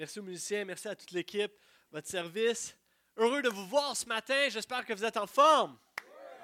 [0.00, 1.52] Merci aux musiciens, merci à toute l'équipe,
[1.92, 2.74] votre service.
[3.18, 4.48] Heureux de vous voir ce matin.
[4.48, 5.76] J'espère que vous êtes en forme.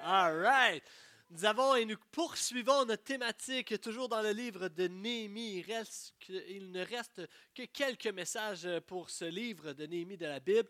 [0.03, 0.83] All right.
[1.31, 5.65] Nous avons et nous poursuivons notre thématique toujours dans le livre de Néhémie.
[6.29, 10.69] Il, ne reste que quelques messages pour ce livre de Néhémie de la Bible.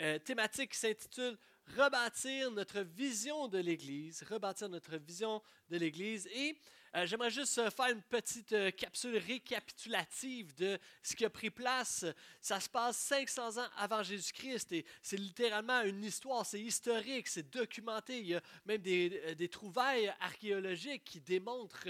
[0.00, 1.36] Euh, thématique qui s'intitule
[1.76, 4.22] Rebâtir notre vision de l'Église.
[4.22, 6.26] Rebâtir notre vision de l'Église.
[6.28, 6.56] Et
[6.96, 11.50] euh, j'aimerais juste euh, faire une petite euh, capsule récapitulative de ce qui a pris
[11.50, 12.04] place.
[12.40, 17.50] Ça se passe 500 ans avant Jésus-Christ et c'est littéralement une histoire, c'est historique, c'est
[17.50, 18.20] documenté.
[18.20, 21.88] Il y a même des, trouvailles archéologiques qui démontrent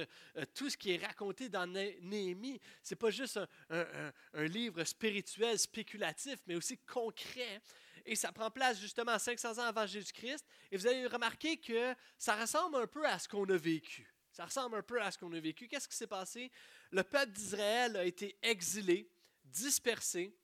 [0.54, 2.60] tout ce qui est raconté dans Néhémie.
[2.82, 3.38] Ce n'est pas juste
[3.70, 7.60] un, livre spirituel, spéculatif, mais aussi concret
[8.06, 10.44] et ça prend place justement 500 ans avant Jésus-Christ.
[10.70, 14.13] Et vous allez remarquer que ça ressemble un peu à ce qu'on a vécu.
[14.34, 15.68] Ça ressemble un peu à ce qu'on a vécu.
[15.68, 16.50] Qu'est-ce qui s'est passé?
[16.90, 19.08] Le peuple d'Israël a été exilé,
[19.44, 20.36] dispersé.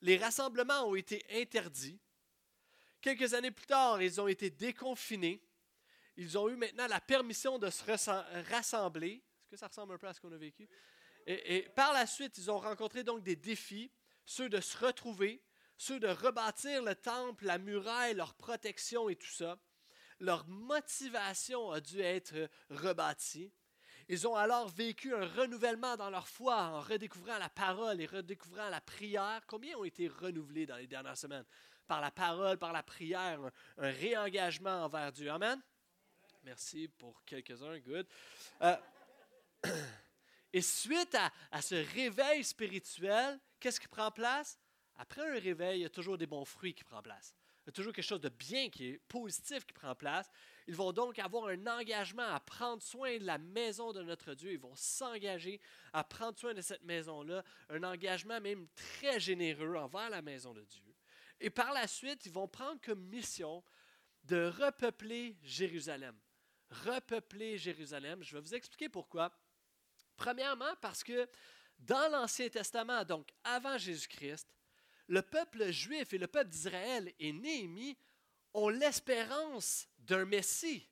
[0.00, 2.00] Les rassemblements ont été interdits.
[3.00, 5.40] Quelques années plus tard, ils ont été déconfinés.
[6.16, 7.84] Ils ont eu maintenant la permission de se
[8.50, 9.22] rassembler.
[9.42, 10.68] Est-ce que ça ressemble un peu à ce qu'on a vécu?
[11.24, 13.92] Et, par la suite, ils ont rencontré donc des défis,
[14.26, 15.44] ceux de se retrouver,
[15.76, 19.60] ceux de rebâtir le temple, la muraille, leur protection et tout ça
[20.20, 23.52] leur motivation a dû être rebâtie.
[24.08, 28.70] Ils ont alors vécu un renouvellement dans leur foi en redécouvrant la parole et redécouvrant
[28.70, 29.42] la prière.
[29.46, 31.44] Combien ont été renouvelés dans les dernières semaines?
[31.86, 33.38] Par la parole, par la prière,
[33.76, 35.30] un, réengagement envers Dieu.
[35.30, 35.60] Amen?
[36.42, 37.78] Merci pour quelques-uns.
[37.80, 38.06] Good.
[38.62, 38.76] Euh,
[40.52, 44.58] et suite à, à ce réveil spirituel, qu'est-ce qui prend place?
[44.96, 47.34] Après un réveil, il y a toujours des bons fruits qui prennent place.
[47.68, 50.30] Il y a toujours quelque chose de bien qui est positif qui prend place.
[50.66, 54.52] Ils vont donc avoir un engagement à prendre soin de la maison de notre Dieu.
[54.52, 55.60] Ils vont s'engager
[55.92, 60.64] à prendre soin de cette maison-là, un engagement même très généreux envers la maison de
[60.64, 60.94] Dieu.
[61.40, 63.62] Et par la suite, ils vont prendre comme mission
[64.24, 66.18] de repeupler Jérusalem.
[66.70, 68.22] Repeupler Jérusalem.
[68.22, 69.30] Je vais vous expliquer pourquoi.
[70.16, 71.28] Premièrement, parce que
[71.78, 74.48] dans l'Ancien Testament, donc avant Jésus-Christ,
[75.08, 77.96] le peuple juif et le peuple d'Israël et Néhémie
[78.54, 80.88] ont l'espérance d'un Messie.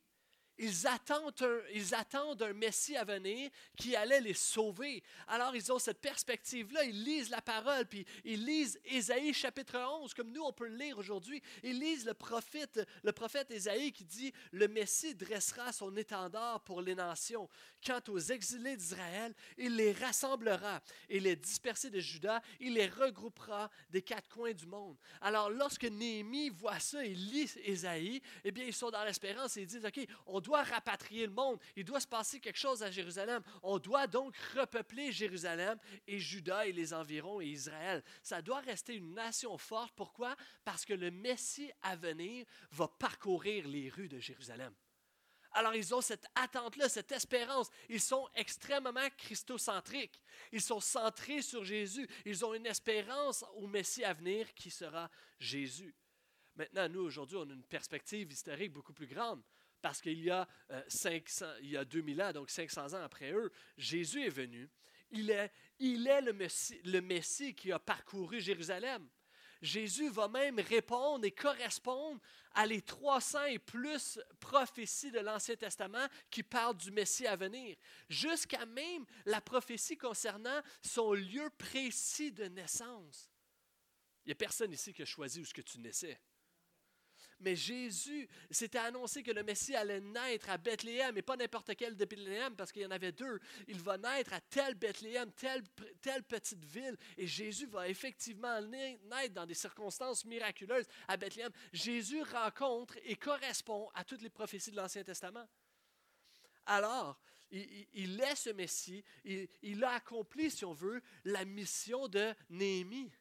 [0.59, 5.03] Ils attendent, un, ils attendent un Messie à venir qui allait les sauver.
[5.27, 10.13] Alors ils ont cette perspective-là, ils lisent la parole, puis ils lisent Ésaïe chapitre 11,
[10.13, 11.41] comme nous on peut le lire aujourd'hui.
[11.63, 16.81] Ils lisent le prophète, le prophète Ésaïe qui dit, le Messie dressera son étendard pour
[16.81, 17.47] les nations.
[17.85, 23.69] Quant aux exilés d'Israël, il les rassemblera et les dispersés de Juda, il les regroupera
[23.89, 24.97] des quatre coins du monde.
[25.21, 29.61] Alors lorsque Néhémie voit ça, il lit Ésaïe, eh bien ils sont dans l'espérance et
[29.61, 31.59] ils disent, OK, on doit rapatrier le monde.
[31.75, 33.43] Il doit se passer quelque chose à Jérusalem.
[33.63, 35.77] On doit donc repeupler Jérusalem
[36.07, 38.03] et Juda et les environs et Israël.
[38.23, 39.93] Ça doit rester une nation forte.
[39.95, 40.35] Pourquoi?
[40.63, 44.73] Parce que le Messie à venir va parcourir les rues de Jérusalem.
[45.51, 47.69] Alors ils ont cette attente-là, cette espérance.
[47.89, 50.21] Ils sont extrêmement christocentriques.
[50.51, 52.07] Ils sont centrés sur Jésus.
[52.25, 55.09] Ils ont une espérance au Messie à venir qui sera
[55.39, 55.95] Jésus.
[56.55, 59.41] Maintenant, nous, aujourd'hui, on a une perspective historique beaucoup plus grande.
[59.81, 60.47] Parce qu'il y, a,
[60.87, 64.69] 500, euh, 2000 ans, donc 500 ans après eux, Jésus est venu.
[65.11, 69.07] Il est, le Messie qui a parcouru Jérusalem.
[69.61, 72.19] Jésus va même répondre et correspondre
[72.53, 77.75] à les 300 et plus prophéties de l'Ancien Testament qui parlent du Messie à venir,
[78.09, 83.31] jusqu'à même la prophétie concernant son lieu précis de naissance.
[84.25, 86.19] Il n'y a personne ici qui a choisi où ce que tu naissais.
[87.39, 91.95] Mais Jésus, s'était annoncé que le Messie allait naître à Bethléem, et pas n'importe quel
[91.95, 93.39] de Bethléem, parce qu'il y en avait deux.
[93.67, 99.45] Il va naître à tel Bethléem, telle, petite ville, et Jésus va effectivement naître dans
[99.45, 101.51] des circonstances miraculeuses à Bethléem.
[101.73, 105.47] Jésus rencontre et correspond à toutes les prophéties de l'Ancien Testament.
[106.65, 107.19] Alors,
[107.51, 112.33] il, il est ce Messie, il, il a accompli, si on veut, la mission de
[112.49, 113.11] Néhémie.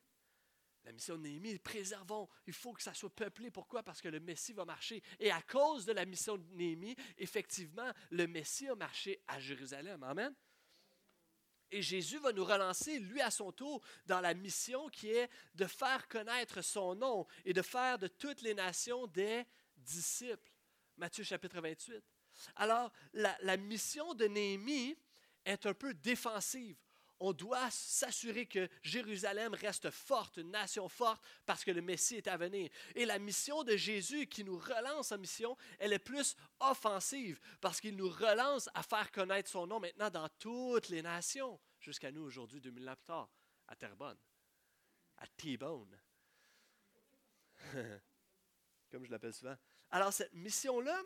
[0.87, 3.51] La mission de Néhémie, préservons, il faut que ça soit peuplé.
[3.51, 3.83] Pourquoi?
[3.83, 5.03] Parce que le Messie va marcher.
[5.19, 10.01] Et à cause de la mission de Néhémie, effectivement, le Messie a marché à Jérusalem.
[10.05, 10.33] Amen.
[11.73, 15.67] Et Jésus va nous relancer, lui à son tour, dans la mission qui est de
[15.67, 19.45] faire connaître son nom et de faire de toutes les nations des
[19.77, 20.53] disciples.
[20.97, 22.01] Matthieu chapitre 28.
[22.55, 24.97] Alors, la, mission de Néhémie
[25.45, 26.77] est un peu défensive
[27.21, 32.29] on doit s'assurer que Jérusalem reste forte, une nation forte, parce que le Messie est
[32.29, 32.71] à venir.
[32.95, 37.81] Et la mission de Jésus qui nous relance en mission, elle est plus offensive, parce
[37.81, 42.23] qu'il nous relance à faire connaître son nom maintenant dans toutes les nations, jusqu'à nous
[42.23, 43.29] aujourd'hui, 2000 ans plus tard,
[43.69, 44.19] à Terrebonne,
[45.37, 45.99] T-Bone.
[48.91, 49.57] Comme je l'appelle souvent.
[49.91, 51.01] Alors, cette mission-là,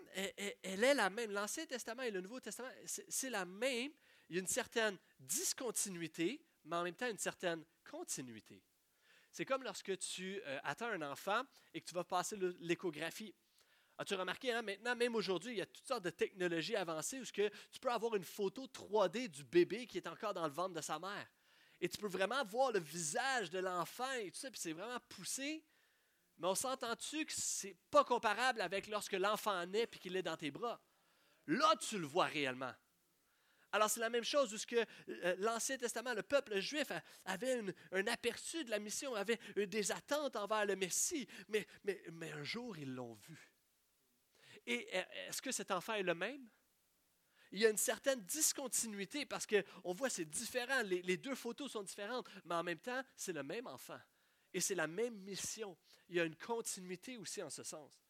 [0.63, 1.31] elle, est la même.
[1.33, 3.93] L'Ancien Testament et le Nouveau Testament, c'est la même.
[4.31, 8.63] Il y a une certaine discontinuité, mais en même temps une certaine continuité.
[9.33, 11.43] C'est comme lorsque tu euh, attends un enfant
[11.75, 13.35] et que tu vas passer l'échographie.
[13.99, 17.25] As-tu remarqué, hein, maintenant, même aujourd'hui, il y a toutes sortes de technologies avancées où
[17.25, 20.75] que tu peux avoir une photo 3D du bébé qui est encore dans le ventre
[20.75, 21.27] de sa mère.
[21.81, 25.01] Et tu peux vraiment voir le visage de l'enfant et tout ça, puis c'est vraiment
[25.09, 25.65] poussé.
[26.39, 30.37] Mais on s'entend-tu que c'est pas comparable avec lorsque l'enfant naît et qu'il est dans
[30.37, 30.81] tes bras?
[31.47, 32.73] Là, tu le vois réellement.
[33.73, 36.91] Alors, c'est la même chose, puisque euh, l'Ancien Testament, le peuple juif
[37.25, 37.63] avait
[37.93, 41.67] un aperçu de la mission, avait des attentes envers le Messie, mais
[42.33, 43.51] un jour, ils l'ont vu.
[44.67, 46.49] Et euh, est-ce que cet enfant est le même?
[47.53, 51.73] Il y a une certaine discontinuité parce qu'on voit c'est différent, les, les deux photos
[51.73, 53.99] sont différentes, mais en même temps, c'est le même enfant.
[54.53, 55.77] Et c'est la même mission.
[56.09, 58.01] Il y a une continuité aussi en ce sens.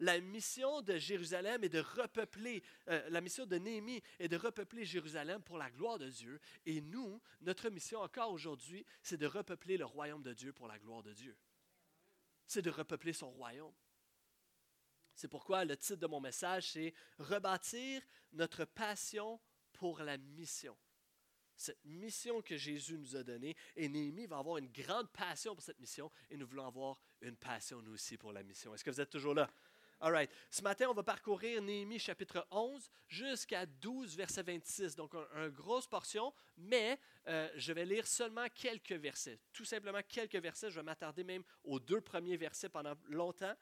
[0.00, 4.84] La mission de Jérusalem est de repeupler, euh, la mission de Néhémie est de repeupler
[4.84, 6.40] Jérusalem pour la gloire de Dieu.
[6.66, 10.78] Et nous, notre mission encore aujourd'hui, c'est de repeupler le royaume de Dieu pour la
[10.78, 11.36] gloire de Dieu.
[12.46, 13.74] C'est de repeupler son royaume.
[15.14, 18.00] C'est pourquoi le titre de mon message, c'est Rebâtir
[18.32, 19.40] notre passion
[19.72, 20.76] pour la mission.
[21.56, 25.64] Cette mission que Jésus nous a donnée, et Néhémie va avoir une grande passion pour
[25.64, 28.72] cette mission, et nous voulons avoir une passion nous aussi pour la mission.
[28.72, 29.50] Est-ce que vous êtes toujours là?
[30.00, 30.30] All right.
[30.48, 34.94] Ce matin, on va parcourir Néhémie chapitre 11 jusqu'à 12, verset 26.
[34.94, 39.40] Donc, une grosse portion, mais euh, je vais lire seulement quelques versets.
[39.52, 40.70] Tout simplement quelques versets.
[40.70, 43.56] Je vais m'attarder même aux deux premiers versets pendant longtemps,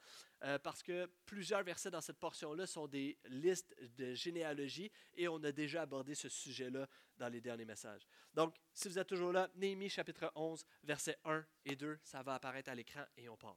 [0.44, 5.42] euh, parce que plusieurs versets dans cette portion-là sont des listes de généalogie et on
[5.42, 6.86] a déjà abordé ce sujet-là
[7.16, 8.06] dans les derniers messages.
[8.34, 12.34] Donc, si vous êtes toujours là, Néhémie chapitre 11, versets 1 et 2, ça va
[12.34, 13.56] apparaître à l'écran et on part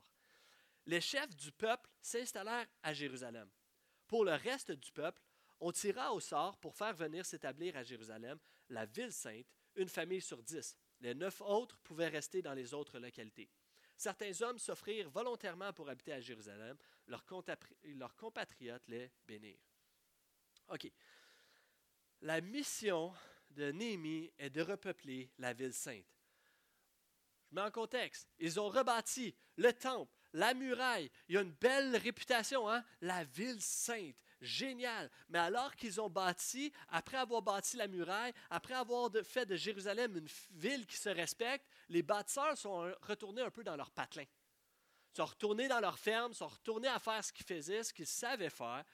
[0.89, 3.47] les chefs du peuple s'installèrent à Jérusalem.
[4.07, 5.21] Pour le reste du peuple,
[5.59, 8.39] on tira au sort pour faire venir s'établir à Jérusalem,
[8.69, 9.45] la ville sainte,
[9.75, 10.75] une famille sur dix.
[11.01, 13.51] Les neuf autres pouvaient rester dans les autres localités.
[13.95, 16.75] Certains hommes s'offrirent volontairement pour habiter à Jérusalem,
[17.05, 17.25] leurs,
[18.15, 19.59] compatriotes les bénirent.
[20.69, 20.91] OK.
[22.21, 23.13] La mission
[23.51, 26.17] de Néhémie est de repeupler la ville sainte.
[27.49, 28.27] Je mets en contexte.
[28.39, 31.09] Ils ont rebâti le temple, la muraille.
[31.27, 32.83] Il y a une belle réputation, hein?
[33.01, 34.15] La ville sainte.
[34.41, 35.09] Génial.
[35.27, 40.15] Mais alors qu'ils ont bâti, après avoir bâti la muraille, après avoir fait de Jérusalem
[40.17, 44.23] une ville qui se respecte, les bâtisseurs sont retournés un peu dans leur patelin.
[44.23, 48.07] Ils sont retournés dans leur ferme, sont retournés à faire ce qu'ils faisaient, ce qu'ils
[48.07, 48.85] savaient faire.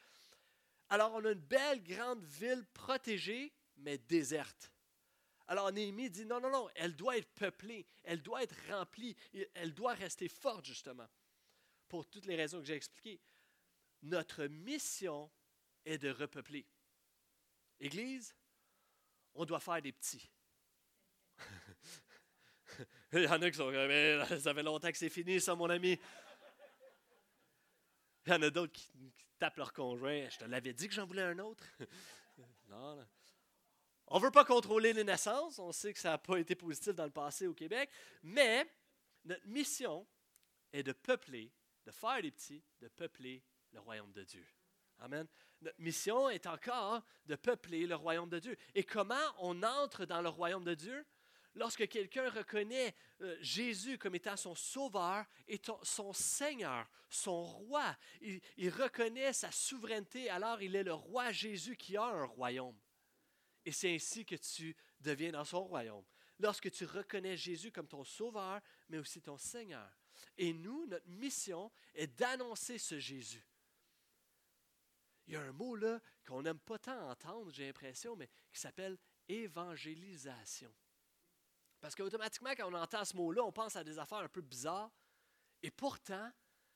[0.90, 4.72] Alors on a une belle grande ville protégée, mais déserte.
[5.48, 9.16] Alors Néhémie dit non, non, non, elle doit être peuplée, elle doit être remplie,
[9.54, 11.08] elle doit rester forte justement
[11.96, 13.22] pour toutes les raisons que j'ai expliquées.
[14.02, 15.32] Notre mission
[15.86, 16.68] est de repeupler.
[17.80, 18.36] Église,
[19.34, 20.30] on doit faire des petits.
[23.14, 25.70] Il y en a qui sont comme, ça fait longtemps que c'est fini, ça, mon
[25.70, 25.98] ami.
[28.26, 28.92] Il y en a d'autres qui,
[29.40, 30.28] tapent leur conjoint.
[30.30, 31.64] Je te l'avais dit que j'en voulais un autre.
[32.68, 33.06] non.
[34.08, 35.60] On ne veut pas contrôler les naissances.
[35.60, 37.90] On sait que ça n'a pas été positif dans le passé au Québec.
[38.22, 38.70] Mais
[39.24, 40.06] notre mission
[40.74, 41.54] est de peupler
[41.86, 44.46] de faire des petits, de peupler le royaume de Dieu.
[45.00, 45.28] Amen.
[45.62, 48.58] Notre mission est encore de peupler le royaume de Dieu.
[48.74, 51.06] Et comment on entre dans le royaume de Dieu?
[51.56, 58.70] Lorsque quelqu'un reconnaît euh, Jésus comme étant son sauveur et son Seigneur, son roi, il
[58.70, 62.78] reconnaît sa souveraineté, alors il est le roi Jésus qui a un royaume.
[63.64, 66.06] Et c'est ainsi que tu deviens dans son royaume.
[66.40, 69.90] Lorsque tu reconnais Jésus comme ton sauveur, mais aussi ton Seigneur.
[70.38, 73.46] Et nous, notre mission est d'annoncer ce Jésus.
[75.28, 78.60] Il y a un mot là qu'on n'aime pas tant entendre, j'ai l'impression, mais qui
[78.60, 80.74] s'appelle évangélisation.
[81.80, 84.92] Parce qu'automatiquement, quand on entend ce mot-là, on pense à des affaires un peu bizarres.
[85.64, 86.32] Et pourtant,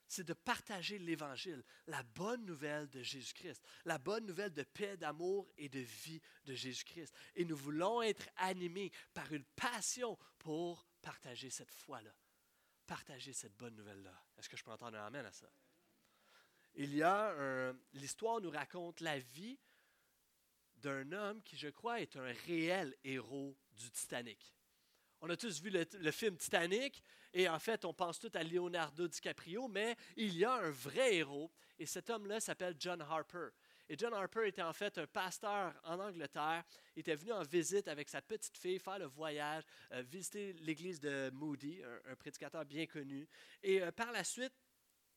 [0.07, 5.47] c'est de partager l'Évangile, la bonne nouvelle de Jésus-Christ, la bonne nouvelle de paix, d'amour
[5.57, 7.13] et de vie de Jésus-Christ.
[7.35, 12.11] Et nous voulons être animés par une passion pour partager cette foi-là
[12.89, 14.19] partager cette bonne nouvelle-là?
[14.37, 15.47] Est-ce que je peux entendre un amen à ça?
[16.73, 19.59] Il y a l'histoire nous raconte la vie
[20.77, 24.55] d'un homme qui, je crois, est un réel héros du Titanic.
[25.21, 27.03] On a tous vu le, film Titanic
[27.33, 31.15] et en fait, on pense tout à Leonardo DiCaprio, mais il y a un vrai
[31.15, 33.49] héros et cet homme-là s'appelle John Harper.
[33.91, 36.63] Et John Harper était en fait un pasteur en Angleterre.
[36.95, 40.99] Il était venu en visite avec sa petite fille faire le voyage, euh, visiter l'église
[40.99, 43.27] de Moody, un, prédicateur bien connu.
[43.63, 44.53] Et euh, par la suite,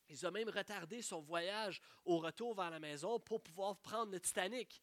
[0.09, 4.21] ils ont même retardé son voyage au retour vers la maison pour pouvoir prendre le
[4.21, 4.83] Titanic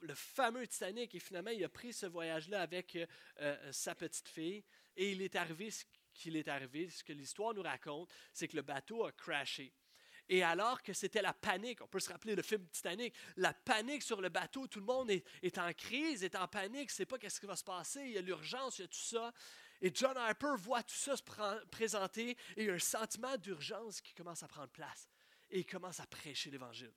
[0.00, 1.14] le fameux Titanic.
[1.14, 2.96] Et finalement, il a pris ce voyage-là avec
[3.40, 4.64] euh, sa petite fille.
[4.96, 6.88] Et il est arrivé ce qu'il est arrivé.
[6.88, 9.72] Ce que l'histoire nous raconte, c'est que le bateau a crashé.
[10.28, 14.02] Et alors que c'était la panique, on peut se rappeler le film Titanic, la panique
[14.02, 17.18] sur le bateau, tout le monde est, en crise, est en panique, ne sait pas
[17.18, 19.32] qu'est-ce qui va se passer, il y a l'urgence, il y a tout ça.
[19.80, 21.22] Et John Harper voit tout ça se
[21.70, 25.08] présenter et il y a un sentiment d'urgence qui commence à prendre place.
[25.50, 26.92] Et il commence à prêcher l'Évangile.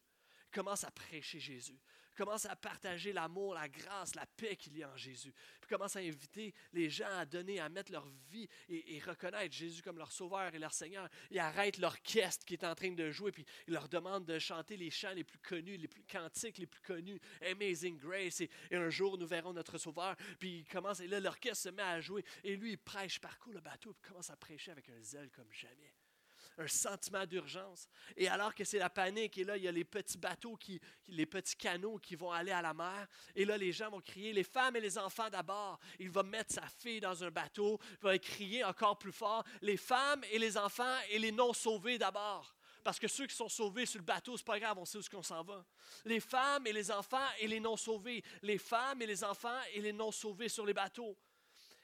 [0.48, 1.80] Il commence à prêcher Jésus
[2.16, 5.34] commence à partager l'amour, la grâce, la paix qu'il y a en Jésus.
[5.60, 9.82] Puis commence à inviter les gens à donner, à mettre leur vie et, reconnaître Jésus
[9.82, 11.08] comme leur sauveur et leur Seigneur.
[11.30, 14.78] Il arrête l'orchestre qui est en train de jouer, puis il leur demande de chanter
[14.78, 18.90] les chants les plus connus, les plus cantiques les plus connus, Amazing Grace, et, un
[18.90, 20.16] jour nous verrons notre sauveur.
[20.40, 23.54] Puis il commence, et là l'orchestre se met à jouer, et lui il prêche, parcourt
[23.54, 25.94] le bateau, puis commence à prêcher avec un zèle comme jamais
[26.58, 27.88] un sentiment d'urgence.
[28.16, 30.80] Et alors que c'est la panique, et là, il y a les petits bateaux, qui,
[31.08, 34.34] les petits canaux qui vont aller à la mer, et là, les gens vont crier,
[34.34, 35.80] les femmes et les enfants d'abord.
[36.00, 39.78] Il va mettre sa fille dans un bateau, il va crier encore plus fort, les
[39.78, 42.56] femmes et les enfants et les non-sauvés d'abord.
[42.84, 45.02] Parce que ceux qui sont sauvés sur le bateau, c'est pas grave, on sait où
[45.12, 45.64] qu'on s'en va.
[46.04, 48.24] Les femmes et les enfants et les non-sauvés.
[48.42, 51.16] Les femmes et les enfants et les non-sauvés sur les bateaux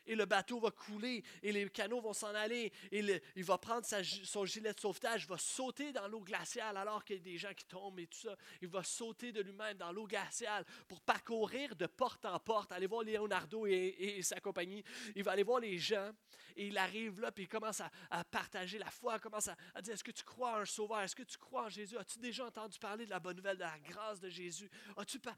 [0.08, 3.86] et le bateau va couler et les canaux vont s'en aller et il va prendre
[3.86, 7.54] son gilet de sauvetage, va sauter dans l'eau glaciale alors qu'il y a des gens
[7.54, 8.36] qui tombent et tout ça.
[8.62, 12.88] Il va sauter de lui-même dans l'eau glaciale pour parcourir de porte en porte, aller
[12.88, 14.84] voir Leonardo et, sa compagnie.
[15.16, 16.12] Il va aller voir les gens
[16.56, 19.94] et il arrive là puis il commence à, partager la foi, il commence à, dire
[19.94, 22.46] est-ce que tu crois en un sauveur, est-ce que tu crois en Jésus, as-tu déjà
[22.46, 25.36] entendu parler de la bonne nouvelle, de la grâce de Jésus, as-tu pas...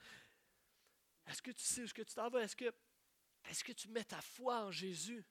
[1.27, 2.41] Est-ce que tu sais où ce que tu t'en vas?
[2.41, 2.73] Est-ce que
[3.45, 5.25] est-ce que tu mets ta foi en Jésus?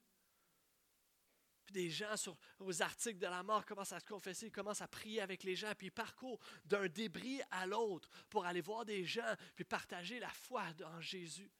[1.64, 4.80] Puis des gens sur, aux articles de la mort commencent à se confesser, ils commencent
[4.80, 8.86] à prier avec les gens, puis ils parcourent d'un débris à l'autre pour aller voir
[8.86, 11.50] des gens, puis partager la foi en Jésus.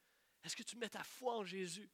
[0.43, 1.91] Est-ce que tu mets ta foi en Jésus?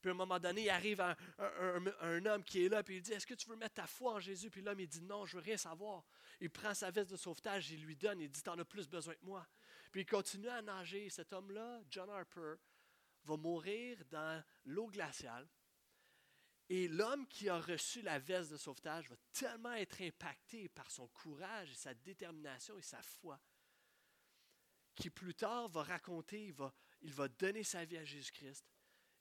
[0.00, 3.02] Puis à un moment donné, il arrive un, un, homme qui est là, puis il
[3.02, 4.50] dit, est-ce que tu veux mettre ta foi en Jésus?
[4.50, 6.04] Puis l'homme, il dit, non, je veux rien savoir.
[6.40, 8.88] Il prend sa veste de sauvetage, il lui donne, il dit, tu en as plus
[8.88, 9.46] besoin que moi.
[9.92, 11.08] Puis il continue à nager.
[11.08, 12.54] Cet homme-là, John Harper,
[13.24, 15.48] va mourir dans l'eau glaciale.
[16.68, 21.06] Et l'homme qui a reçu la veste de sauvetage va tellement être impacté par son
[21.08, 23.38] courage et sa détermination et sa foi,
[24.94, 26.46] qui plus tard va raconter,
[27.02, 28.64] il va, donner sa vie à Jésus-Christ,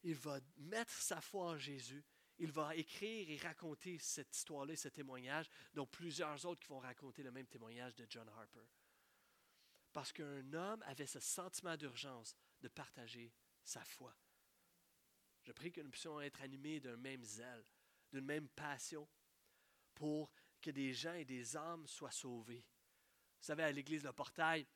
[0.03, 2.05] il va mettre sa foi en Jésus,
[2.37, 7.21] il va écrire et raconter cette histoire-là, ce témoignage, dont plusieurs autres qui vont raconter
[7.21, 8.65] le même témoignage de John Harper.
[9.91, 14.15] Parce qu'un homme avait ce sentiment d'urgence de partager sa foi.
[15.43, 17.65] Je prie que nous puissions être animés d'un même zèle,
[18.11, 19.07] d'une même passion,
[19.95, 22.65] pour que des gens et des âmes soient sauvés.
[23.39, 24.67] Vous savez, à l'église Le Portail,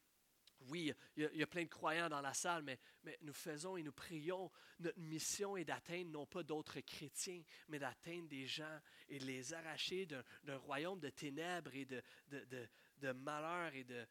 [0.62, 2.80] oui, il y, a, plein de croyants dans la salle, mais,
[3.22, 4.52] nous faisons et nous prions.
[4.80, 9.54] Notre mission est d'atteindre non pas d'autres chrétiens, mais d'atteindre des gens et de les
[9.54, 14.08] arracher d'un royaume de ténèbres et de, de, de, malheur de,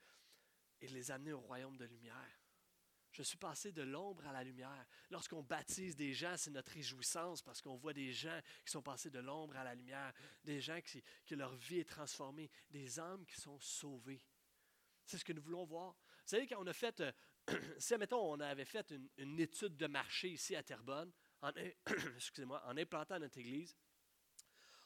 [0.81, 2.44] et de les amener au royaume de lumière.
[3.15, 4.85] Je suis passé de l'ombre à la lumière.
[5.09, 9.09] Lorsqu'on baptise des gens, c'est notre réjouissance parce qu'on voit des gens qui sont passés
[9.09, 13.25] de l'ombre à la lumière, des gens qui, que leur vie est transformée, des âmes
[13.25, 14.21] qui sont sauvées.
[15.05, 15.93] C'est ce que nous voulons voir.
[15.93, 17.13] Vous savez, quand on a fait, euh,
[17.79, 21.53] si, mettons, on avait fait une, une, étude de marché ici à Terrebonne, en,
[22.17, 23.77] excusez-moi, en implantant notre église,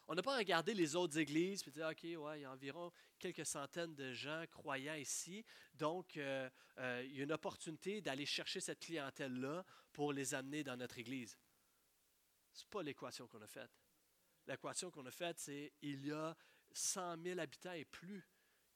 [0.09, 2.91] on n'a pas regardé les autres églises et dit, OK, ouais, il y a environ
[3.19, 5.45] quelques centaines de gens croyants ici.
[5.75, 6.49] Donc, euh,
[6.79, 10.99] euh, il y a une opportunité d'aller chercher cette clientèle-là pour les amener dans notre
[10.99, 11.39] église.
[12.55, 13.71] Ce n'est pas l'équation qu'on a faite.
[14.47, 16.35] L'équation qu'on a faite, c'est il y a
[16.73, 18.27] 100 000 habitants et plus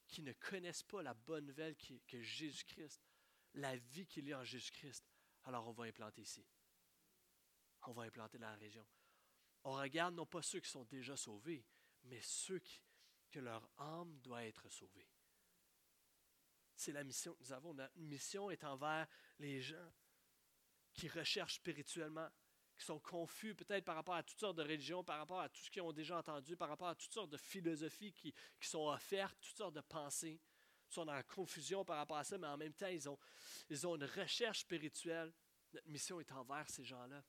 [0.07, 1.75] qui ne connaissent pas la bonne nouvelle
[2.07, 3.01] que Jésus-Christ,
[3.55, 5.03] la vie qu'il y a en Jésus-Christ.
[5.45, 6.45] Alors, on va implanter ici.
[7.87, 8.85] On va implanter dans la région
[9.65, 11.65] on regarde non pas ceux qui sont déjà sauvés,
[12.05, 12.61] mais ceux
[13.31, 15.09] que leur âme doit être sauvée.
[16.75, 17.75] C'est la mission que nous avons.
[17.75, 19.07] Notre mission est envers
[19.39, 19.93] les gens
[20.93, 22.29] qui recherchent spirituellement,
[22.77, 25.63] qui sont confus peut-être par rapport à toutes sortes de religions, par rapport à tout
[25.63, 29.37] ce qu'ils ont déjà entendu, par rapport à toutes sortes de philosophies qui, sont offertes,
[29.41, 30.41] toutes sortes de pensées.
[30.89, 33.97] Ils sont dans la confusion par rapport à ça, mais en même temps, ils ont
[33.97, 35.33] une recherche spirituelle.
[35.73, 37.23] Notre mission est envers ces gens-là.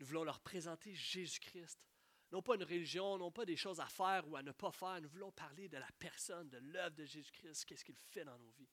[0.00, 1.86] Nous voulons leur présenter Jésus-Christ
[2.32, 5.00] non pas une religion, non pas des choses à faire ou à ne pas faire.
[5.00, 8.50] Nous voulons parler de la personne, de l'œuvre de Jésus-Christ, qu'est-ce qu'il fait dans nos
[8.50, 8.68] vies.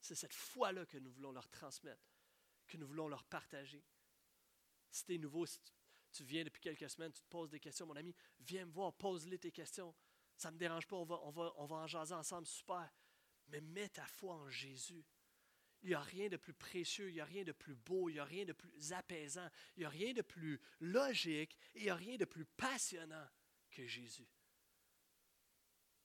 [0.00, 2.08] C'est cette foi-là que nous voulons leur transmettre,
[2.68, 3.84] que nous voulons leur partager.
[4.90, 5.58] Si tu es nouveau, si
[6.12, 8.92] tu viens depuis quelques semaines, tu te poses des questions, mon ami, viens me voir,
[8.94, 9.92] pose-les tes questions.
[10.36, 12.88] Ça ne me dérange pas, on va, on, va, on va en jaser ensemble, super.
[13.48, 15.04] Mais mets ta foi en Jésus.
[15.82, 18.14] Il n'y a rien de plus précieux, il n'y a rien de plus beau, il
[18.14, 21.90] n'y a rien de plus apaisant, il n'y a rien de plus logique il n'y
[21.90, 23.28] a rien de plus passionnant
[23.70, 24.28] que Jésus.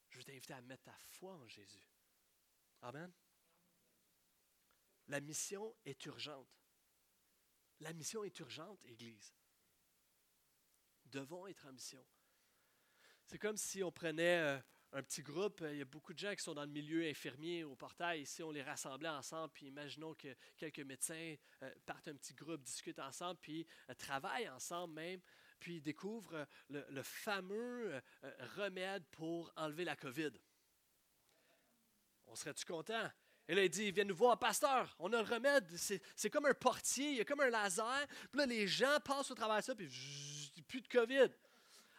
[0.09, 1.87] Je veux t'inviter à mettre ta foi en Jésus.
[2.81, 3.11] Amen.
[5.07, 6.47] La mission est urgente.
[7.79, 9.33] La mission est urgente, Église.
[11.05, 12.05] Devons être en mission.
[13.25, 14.61] C'est comme si on prenait euh,
[14.93, 17.63] un petit groupe, il y a beaucoup de gens qui sont dans le milieu infirmier
[17.63, 18.21] au portail.
[18.21, 22.61] Ici, on les rassemblait ensemble, puis imaginons que quelques médecins euh, partent un petit groupe,
[22.61, 25.19] discutent ensemble, puis euh, travaillent ensemble même,
[25.59, 28.01] puis découvrent le, fameux
[28.57, 30.31] remède pour enlever la COVID.
[32.27, 33.09] On serait-tu content?
[33.47, 36.53] Et là, il dit, viens nous voir, pasteur, on a le remède, c'est comme un
[36.53, 38.07] portier, il y a comme un laser.
[38.29, 39.87] Puis là, les gens passent au travers de ça, puis
[40.67, 41.29] plus de COVID.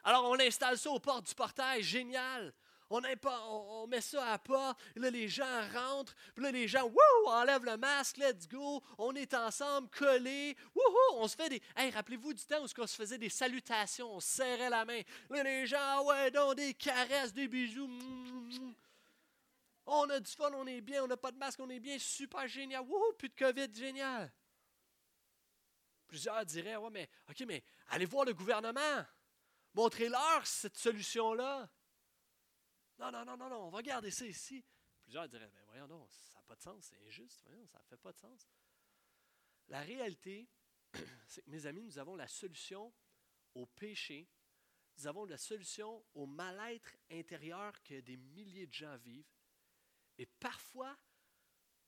[0.04, 2.52] Alors, on installe ça aux portes du portail, génial.
[2.90, 4.76] On, met ça à pas.
[4.96, 6.14] Là, les gens rentrent.
[6.34, 8.82] Puis là, les gens, wouh, enlèvent le masque, let's go.
[8.98, 10.56] On est ensemble, collés.
[10.74, 11.62] Wouhou, on se fait des.
[11.76, 15.00] Hey, rappelez-vous du temps où on se faisait des salutations, on se serrait la main.
[15.30, 17.88] Là, les gens, ah ouais, donc des caresses, des bisous.
[19.86, 21.98] On a du fun, on est bien, on n'a pas de masque, on est bien,
[21.98, 22.82] super génial.
[22.82, 24.32] Wouhou, plus de COVID, génial.
[26.06, 29.04] Plusieurs diraient, ouais, mais, OK, mais allez voir le gouvernement.
[29.74, 31.68] Montrez-leur cette solution-là.
[33.04, 34.64] Non, non, non, non, non, on va garder ça ici.
[35.02, 37.84] Plusieurs diraient, mais voyons non, ça n'a pas de sens, c'est injuste, voyons, ça ne
[37.84, 38.48] fait pas de sens.
[39.68, 40.48] La réalité,
[41.28, 42.94] c'est que mes amis, nous avons la solution
[43.54, 44.26] au péché,
[44.96, 49.30] nous avons la solution au mal-être intérieur que des milliers de gens vivent,
[50.16, 50.96] et parfois,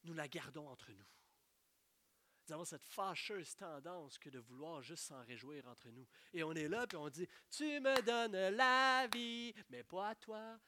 [0.04, 1.06] nous la gardons entre nous.
[2.46, 6.06] Nous avons cette fâcheuse tendance que de vouloir juste s'en réjouir entre nous.
[6.34, 10.14] Et on est là, puis on dit, tu me donnes la vie, mais pas à
[10.14, 10.60] toi.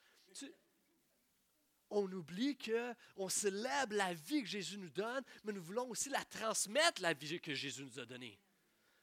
[1.91, 6.11] On oublie que on célèbre la vie que Jésus nous donne, mais nous voulons aussi
[6.11, 8.39] la transmettre, la vie que Jésus nous a donnée.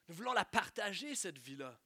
[0.08, 1.80] Nous voulons la partager, cette vie-là.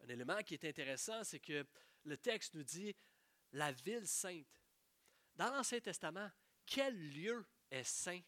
[0.00, 1.66] Un élément qui est intéressant, c'est que
[2.04, 2.94] le texte nous dit
[3.52, 4.62] la ville sainte.
[5.36, 6.30] Dans l'Ancien Testament,
[6.66, 8.20] quel lieu est saint?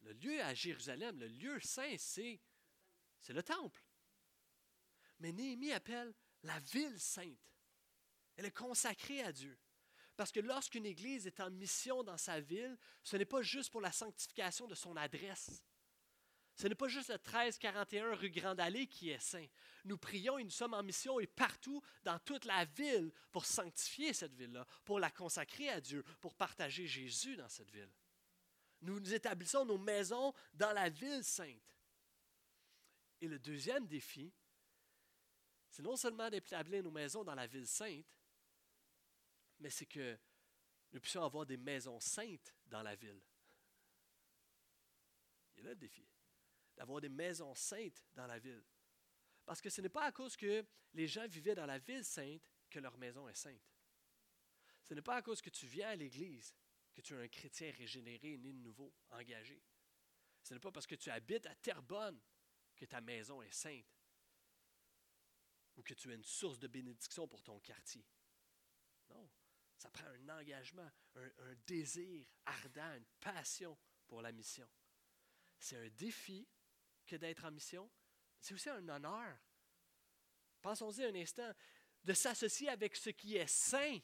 [0.00, 2.40] Le lieu à Jérusalem, le lieu saint, c'est
[3.28, 3.84] le temple.
[5.20, 7.38] Mais Néhémie appelle la ville sainte.
[8.36, 9.58] Elle est consacrée à Dieu.
[10.16, 13.80] Parce que lorsqu'une église est en mission dans sa ville, ce n'est pas juste pour
[13.80, 15.62] la sanctification de son adresse.
[16.54, 19.46] Ce n'est pas juste le 1341 rue Grande Allée qui est saint.
[19.84, 24.12] Nous prions et nous sommes en mission et partout dans toute la ville pour sanctifier
[24.12, 27.90] cette ville-là, pour la consacrer à Dieu, pour partager Jésus dans cette ville.
[28.82, 31.76] Nous nous établissons nos maisons dans la ville sainte.
[33.20, 34.32] Et le deuxième défi,
[35.72, 38.04] c'est non seulement d'établir nos maisons dans la ville sainte,
[39.58, 40.18] mais c'est que
[40.92, 43.22] nous puissions avoir des maisons saintes dans la ville.
[45.56, 46.06] Il là le défi,
[46.76, 48.62] d'avoir des maisons saintes dans la ville.
[49.46, 52.42] Parce que ce n'est pas à cause que les gens vivaient dans la ville sainte
[52.68, 53.72] que leur maison est sainte.
[54.82, 56.54] Ce n'est pas à cause que tu viens à l'église
[56.92, 59.62] que tu es un chrétien régénéré, né de nouveau, engagé.
[60.42, 62.20] Ce n'est pas parce que tu habites à Terrebonne
[62.76, 63.86] que ta maison est sainte
[65.76, 68.04] ou que tu es une source de bénédiction pour ton quartier.
[69.10, 69.30] Non,
[69.76, 74.68] ça prend un engagement, un, désir ardent, une passion pour la mission.
[75.58, 76.46] C'est un défi
[77.06, 77.90] que d'être en mission,
[78.40, 79.38] c'est aussi un honneur.
[80.60, 81.52] Pensons-y un instant,
[82.04, 83.98] de s'associer avec ce qui est saint,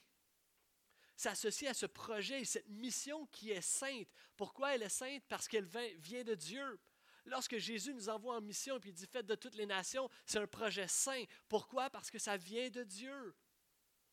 [1.17, 4.09] s'associer à ce projet et cette mission qui est sainte.
[4.37, 5.25] Pourquoi elle est sainte?
[5.29, 6.81] Parce qu'elle vient de Dieu.
[7.27, 10.47] Lorsque Jésus nous envoie en mission et dit faites de toutes les nations, c'est un
[10.47, 11.25] projet saint.
[11.49, 11.91] Pourquoi?
[11.91, 13.35] Parce que ça vient de Dieu.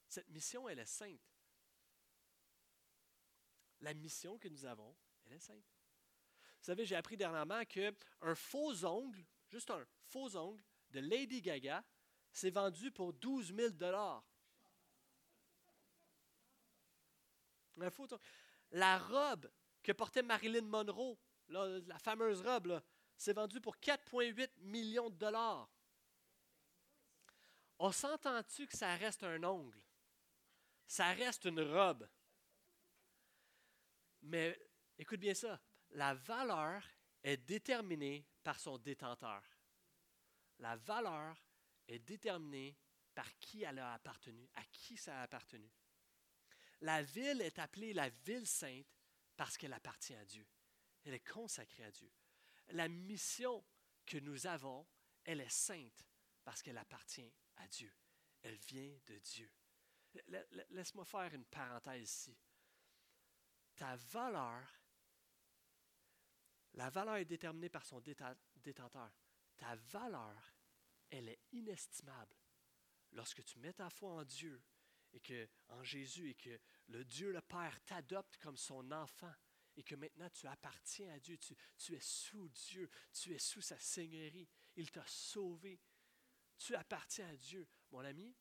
[0.07, 1.19] Cette mission, elle est sainte.
[3.81, 5.63] La mission que nous avons, elle est sainte.
[6.59, 11.83] Vous savez, j'ai appris dernièrement qu'un faux ongle, juste un faux ongle de Lady Gaga,
[12.31, 13.83] s'est vendu pour 12 000
[17.77, 17.89] Un
[18.71, 19.51] La robe
[19.83, 21.17] que portait Marilyn Monroe,
[21.49, 22.81] la fameuse robe,
[23.17, 25.69] c'est vendu pour 4,8 millions de dollars.
[27.79, 29.81] On s'entend-tu que ça reste un ongle?
[30.87, 32.07] Ça reste une robe.
[34.21, 34.57] Mais
[34.97, 35.59] écoute bien ça,
[35.91, 36.83] la valeur
[37.23, 39.43] est déterminée par son détenteur.
[40.59, 41.35] la valeur
[41.87, 42.77] est déterminée
[43.13, 45.69] par qui elle a appartenu, à qui ça a appartenu.
[46.81, 48.87] La ville est appelée la ville sainte
[49.35, 50.45] parce qu'elle appartient à Dieu.
[51.03, 52.11] Elle est consacrée à Dieu.
[52.69, 53.63] La mission
[54.05, 54.87] que nous avons,
[55.23, 56.05] elle est sainte
[56.43, 57.93] parce qu'elle appartient à Dieu.
[58.41, 59.51] Elle vient de Dieu.
[60.69, 62.37] Laisse-moi faire une parenthèse ici.
[63.75, 64.63] Ta valeur,
[66.73, 69.11] la valeur est déterminée par son détenteur.
[69.57, 70.55] Ta valeur,
[71.09, 72.35] elle est inestimable.
[73.11, 74.61] Lorsque tu mets ta foi en Dieu
[75.13, 79.33] et que en Jésus et que le Dieu le Père t'adopte comme son enfant
[79.75, 83.79] et que maintenant tu appartiens à Dieu, tu, es sous Dieu, tu es sous sa
[83.79, 85.79] seigneurie, il t'a sauvé.
[86.57, 87.67] Tu appartiens à Dieu.
[87.91, 88.33] Mon ami,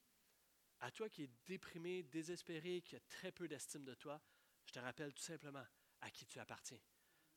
[0.81, 4.21] à toi qui es déprimé, désespéré, qui a très peu d'estime de toi,
[4.65, 5.67] je te rappelle tout simplement
[6.01, 6.81] à qui tu appartiens.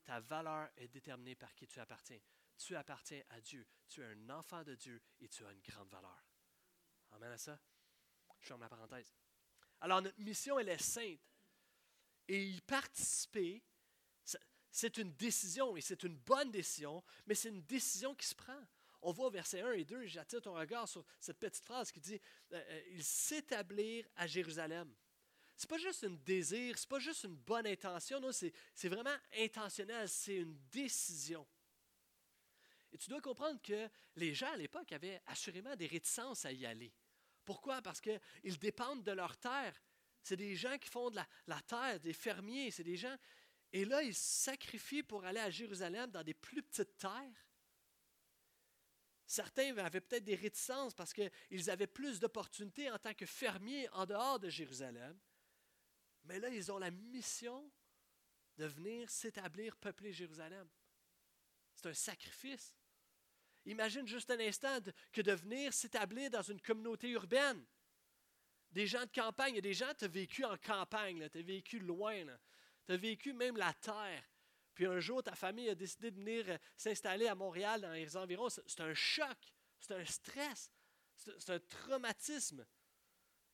[0.05, 2.19] Ta valeur est déterminée par qui tu appartiens.
[2.57, 3.67] Tu appartiens à Dieu.
[3.87, 6.23] Tu es un enfant de Dieu et tu as une grande valeur.
[7.11, 7.59] Amen à ça?
[8.39, 9.13] Je ferme la parenthèse.
[9.81, 11.19] Alors, notre mission, elle est sainte.
[12.27, 13.63] Et y participer,
[14.77, 18.61] c'est une décision, et c'est une bonne décision, mais c'est une décision qui se prend.
[19.01, 21.99] On voit au verset 1 et 2, j'attire ton regard sur cette petite phrase qui
[21.99, 22.21] dit
[22.53, 24.93] euh, euh, Il s'établir à Jérusalem.
[25.55, 30.35] C'est pas juste un désir, c'est pas juste une bonne intention, c'est vraiment intentionnel, c'est
[30.35, 31.47] une décision.
[32.91, 36.67] Et tu dois comprendre que les gens à l'époque avaient assurément des réticences à y
[36.67, 36.93] aller.
[37.43, 37.81] Pourquoi?
[37.81, 39.73] Parce qu'ils dépendent de leur terre.
[40.21, 43.15] C'est des gens qui font de la terre, des fermiers, c'est des gens.
[43.77, 47.45] Et là, ils sacrifient pour aller à Jérusalem dans des plus petites terres.
[49.27, 54.07] Certains avaient peut-être des réticences parce qu'ils avaient plus d'opportunités en tant que fermiers en
[54.07, 55.15] dehors de Jérusalem.
[56.23, 57.71] Mais là, ils ont la mission
[58.57, 60.67] de venir s'établir, peupler Jérusalem.
[61.75, 62.75] C'est un sacrifice.
[63.67, 64.79] Imagine juste un instant
[65.11, 67.63] que de venir s'établir dans une communauté urbaine.
[68.71, 72.25] Des gens de campagne, des gens, tu as vécu en campagne, tu as vécu loin,
[72.87, 74.23] tu as vécu même la terre.
[74.73, 78.15] Puis un jour, ta famille a décidé de venir euh, s'installer à Montréal dans les
[78.15, 78.49] environs.
[78.49, 79.37] C'est un choc,
[79.79, 80.71] c'est un stress,
[81.15, 82.65] c'est un traumatisme.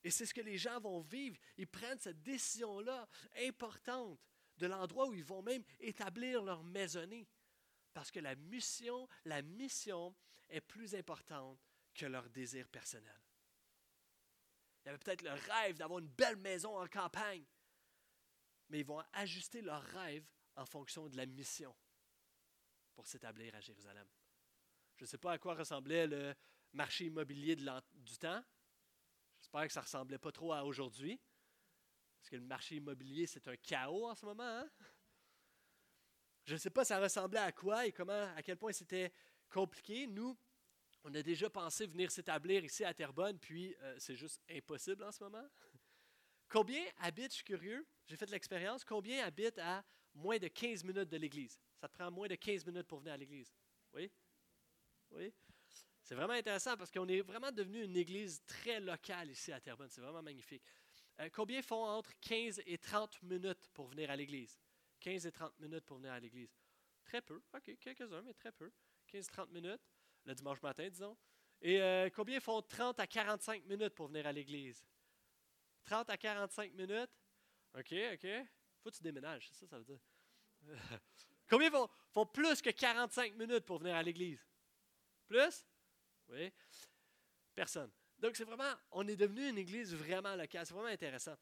[0.04, 1.38] Et c'est ce que les gens vont vivre.
[1.58, 3.08] Ils prennent cette décision-là
[3.39, 4.19] importante
[4.58, 7.28] de l'endroit où ils vont même établir leur maisonnée.
[7.93, 10.15] Parce que la mission, la mission
[10.50, 11.60] est plus importante
[11.93, 13.22] que leur désir personnel.
[14.84, 17.46] Il y avait peut-être le rêve d'avoir une belle maison en campagne,
[18.69, 21.76] mais ils vont ajuster leur rêve en fonction de la mission
[22.93, 24.08] pour s'établir à Jérusalem.
[24.97, 26.36] Je ne sais pas à quoi ressemblait le
[26.73, 28.43] marché immobilier du temps.
[29.41, 31.19] J'espère que ça ne ressemblait pas trop à aujourd'hui.
[32.19, 34.43] Parce que le marché immobilier, c'est un chaos en ce moment.
[34.43, 34.69] Hein?
[36.45, 39.12] Je ne sais pas ça ressemblait à quoi et comment, à quel point c'était
[39.49, 40.08] compliqué.
[40.08, 40.38] Nous,
[41.04, 45.12] on a déjà pensé venir s'établir ici à Terrebonne, puis euh, c'est juste impossible en
[45.12, 45.45] ce moment.
[46.54, 51.10] Combien habitent, je suis curieux, j'ai fait l'expérience, combien habitent à moins de 15 minutes
[51.10, 51.60] de l'église?
[51.82, 53.52] Ça te prend moins de 15 minutes pour venir à l'église.
[53.92, 54.12] Oui?
[55.10, 55.34] Oui?
[56.04, 59.89] C'est vraiment intéressant parce qu'on est vraiment devenu une église très locale ici à Terrebonne.
[59.89, 60.62] C'est vraiment magnifique.
[61.22, 64.60] Euh, combien font entre 15 et 30 minutes pour venir à l'église?
[65.00, 66.56] 15 et 30 minutes pour venir à l'église.
[67.04, 67.42] Très peu.
[67.56, 68.72] OK, quelques-uns, mais très peu.
[69.12, 69.82] 15-30 minutes,
[70.26, 71.18] le dimanche matin, disons.
[71.63, 74.86] Et euh, combien font 30 à 45 minutes pour venir à l'église?
[75.84, 77.12] 30 à 45 minutes?
[77.76, 78.28] OK, OK
[78.84, 80.00] faut que tu déménages, c'est ça ça veut dire.
[81.50, 84.46] Combien font, font plus que 45 minutes pour venir à l'église?
[85.28, 85.65] Plus?
[86.30, 86.52] Oui.
[87.56, 87.91] Personne.
[88.19, 90.65] Donc, c'est vraiment, on est devenu une église vraiment locale.
[90.65, 91.36] C'est vraiment intéressant.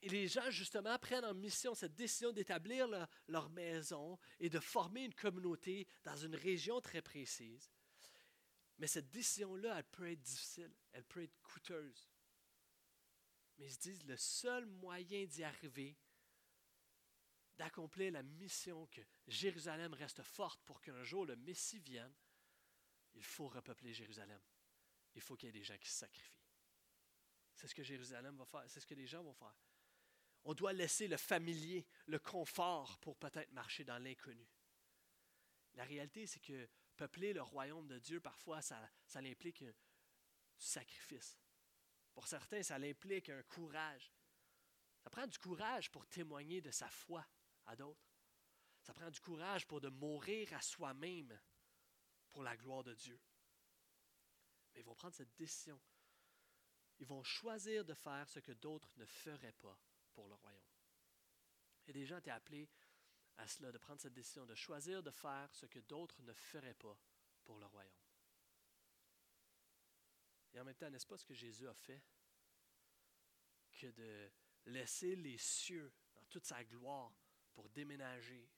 [0.00, 4.60] Et les gens, justement, prennent en mission cette décision d'établir leur, leur, maison et de
[4.60, 7.70] former une communauté dans une région très précise.
[8.78, 12.08] Mais cette décision-là, elle peut être difficile, elle peut être coûteuse.
[13.58, 15.96] Mais ils se disent, le seul moyen d'y arriver,
[17.56, 22.14] d'accomplir la mission que Jérusalem reste forte pour qu'un jour le Messie vienne,
[23.14, 24.40] il faut repeupler Jérusalem.
[25.14, 26.38] Il faut qu'il y ait des gens qui se sacrifient.
[27.56, 29.56] C'est ce que Jérusalem va faire, c'est ce que les gens vont faire.
[30.44, 34.48] On doit laisser le familier, le confort pour peut-être marcher dans l'inconnu.
[35.74, 39.72] La réalité, c'est que peupler le royaume de Dieu, parfois, ça, ça implique un
[40.56, 41.36] sacrifice.
[42.18, 44.12] Pour certains, ça implique un courage.
[45.04, 47.24] Ça prend du courage pour témoigner de sa foi
[47.66, 48.10] à d'autres.
[48.82, 51.38] Ça prend du courage pour de mourir à soi-même
[52.32, 53.20] pour la gloire de Dieu.
[54.74, 55.80] Mais ils vont prendre cette décision.
[56.98, 59.78] Ils vont choisir de faire ce que d'autres ne feraient pas
[60.12, 60.74] pour le royaume.
[61.86, 62.68] Et des gens étaient appelés
[63.36, 66.74] à cela, de prendre cette décision, de choisir de faire ce que d'autres ne feraient
[66.74, 66.98] pas
[67.44, 68.07] pour le royaume.
[70.52, 72.02] Et en même temps, n'est-ce pas ce que Jésus a fait?
[73.72, 74.30] Que de
[74.66, 77.12] laisser les cieux dans toute sa gloire
[77.52, 78.50] pour déménager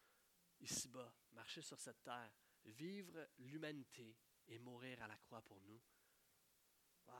[0.60, 2.32] ici-bas, marcher sur cette terre,
[2.64, 5.80] vivre l'humanité et mourir à la croix pour nous.
[7.06, 7.14] Wow!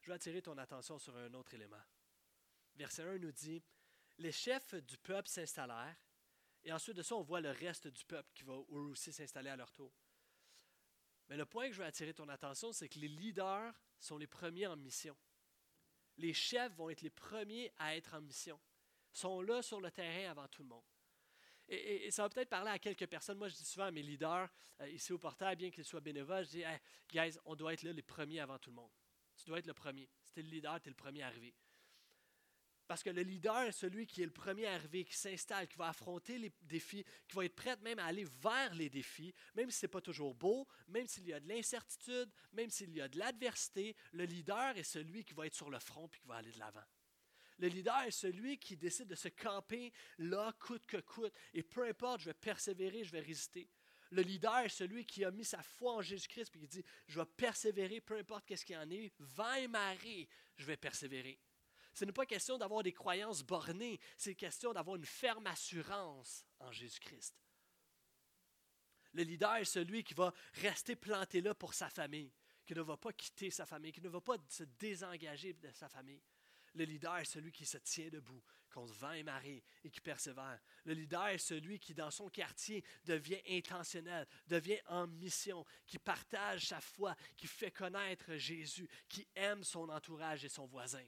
[0.00, 1.82] Je vais attirer ton attention sur un autre élément.
[2.74, 3.62] Verset 1 nous dit
[4.18, 5.96] Les chefs du peuple s'installèrent,
[6.62, 9.56] et ensuite de ça, on voit le reste du peuple qui va aussi s'installer à
[9.56, 9.92] leur tour.
[11.30, 14.26] Mais le point que je veux attirer ton attention, c'est que les leaders sont les
[14.26, 15.16] premiers en mission.
[16.16, 18.60] Les chefs vont être les premiers à être en mission.
[19.14, 20.84] Ils sont là sur le terrain avant tout le monde.
[21.68, 23.38] Et, ça va peut-être parler à quelques personnes.
[23.38, 24.48] Moi, je dis souvent à mes leaders,
[24.80, 27.84] euh, ici au portail, bien qu'ils soient bénévoles, je dis, hey, guys, on doit être
[27.84, 28.90] là les premiers avant tout le monde.
[29.36, 30.10] Tu dois être le premier.
[30.24, 31.54] Si tu es le leader, tu es le premier arrivé.
[32.90, 35.90] Parce que le leader est celui qui est le premier arrivé, qui s'installe, qui va
[35.90, 39.78] affronter les défis, qui va être prêt même à aller vers les défis, même si
[39.78, 43.06] ce n'est pas toujours beau, même s'il y a de l'incertitude, même s'il y a
[43.06, 43.94] de l'adversité.
[44.10, 46.58] Le leader est celui qui va être sur le front et qui va aller de
[46.58, 46.82] l'avant.
[47.58, 51.32] Le leader est celui qui décide de se camper là, coûte que coûte.
[51.54, 53.70] Et peu importe, je vais persévérer, je vais résister.
[54.10, 57.20] Le leader est celui qui a mis sa foi en Jésus-Christ et qui dit Je
[57.20, 61.38] vais persévérer, peu importe qu'est-ce qu'il y en est, vent et marée, je vais persévérer.
[61.94, 66.70] Ce n'est pas question d'avoir des croyances bornées, c'est question d'avoir une ferme assurance en
[66.70, 67.34] Jésus-Christ.
[69.12, 72.32] Le leader est celui qui va rester planté là pour sa famille,
[72.64, 75.88] qui ne va pas quitter sa famille, qui ne va pas se désengager de sa
[75.88, 76.22] famille.
[76.74, 80.60] Le leader est celui qui se tient debout contre vent et marée et qui persévère.
[80.84, 86.68] Le leader est celui qui, dans son quartier, devient intentionnel, devient en mission, qui partage
[86.68, 91.04] sa foi, qui fait connaître Jésus, qui aime son entourage et son voisin.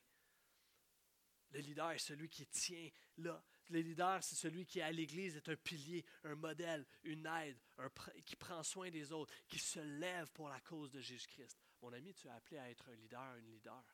[1.52, 2.88] Le leader est celui qui tient
[3.18, 3.42] là.
[3.68, 7.58] Le leader, c'est celui qui, à l'Église, est un pilier, un modèle, une aide,
[8.24, 11.58] qui prend soin des autres, qui se lève pour la cause de Jésus-Christ.
[11.80, 13.84] Mon ami, tu es appelé à être un leader, une leader.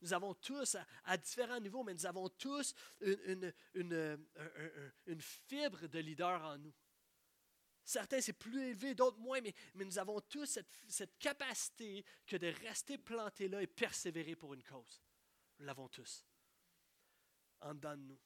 [0.00, 3.52] Nous avons tous, à, différents niveaux, mais nous avons tous une,
[5.20, 6.74] fibre de leader en nous.
[7.84, 12.98] Certains, c'est plus élevé, d'autres moins, mais, nous avons tous cette, capacité que de rester
[12.98, 15.00] plantés là et persévérer pour une cause.
[15.58, 16.24] Nous l'avons tous
[17.62, 18.18] en dedans de nous.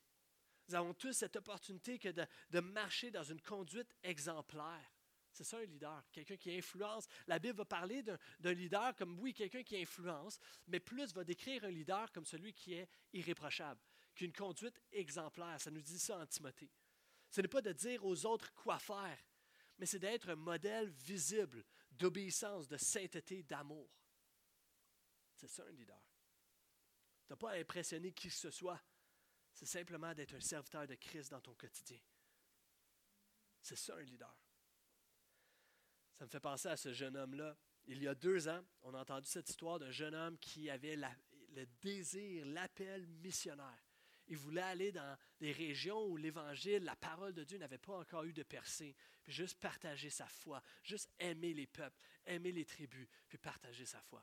[0.68, 4.92] Nous avons tous cette opportunité que de, marcher dans une conduite exemplaire.
[5.32, 7.06] C'est ça un leader, quelqu'un qui influence.
[7.26, 11.64] La Bible va parler d'un leader comme, oui, quelqu'un qui influence, mais plus va décrire
[11.64, 13.80] un leader comme celui qui est irréprochable,
[14.14, 15.60] qui une conduite exemplaire.
[15.60, 16.72] Ça nous dit ça en Timothée.
[17.30, 19.18] Ce n'est pas de dire aux autres quoi faire,
[19.78, 23.90] mais c'est d'être un modèle visible d'obéissance, de sainteté, d'amour.
[25.34, 26.00] C'est ça un leader.
[27.26, 28.80] Tu n'as pas à impressionner qui que ce soit.
[29.56, 31.98] C'est simplement d'être un serviteur de Christ dans ton quotidien.
[33.62, 34.36] C'est ça un leader.
[36.12, 37.56] Ça me fait penser à ce jeune homme-là.
[37.86, 40.96] Il y a deux ans, on a entendu cette histoire d'un jeune homme qui avait
[40.96, 43.82] le désir, l'appel missionnaire.
[44.26, 48.24] Il voulait aller dans des régions où l'Évangile, la parole de Dieu n'avait pas encore
[48.24, 53.08] eu de percée, puis juste partager sa foi, juste aimer les peuples, aimer les tribus,
[53.26, 54.22] puis partager sa foi.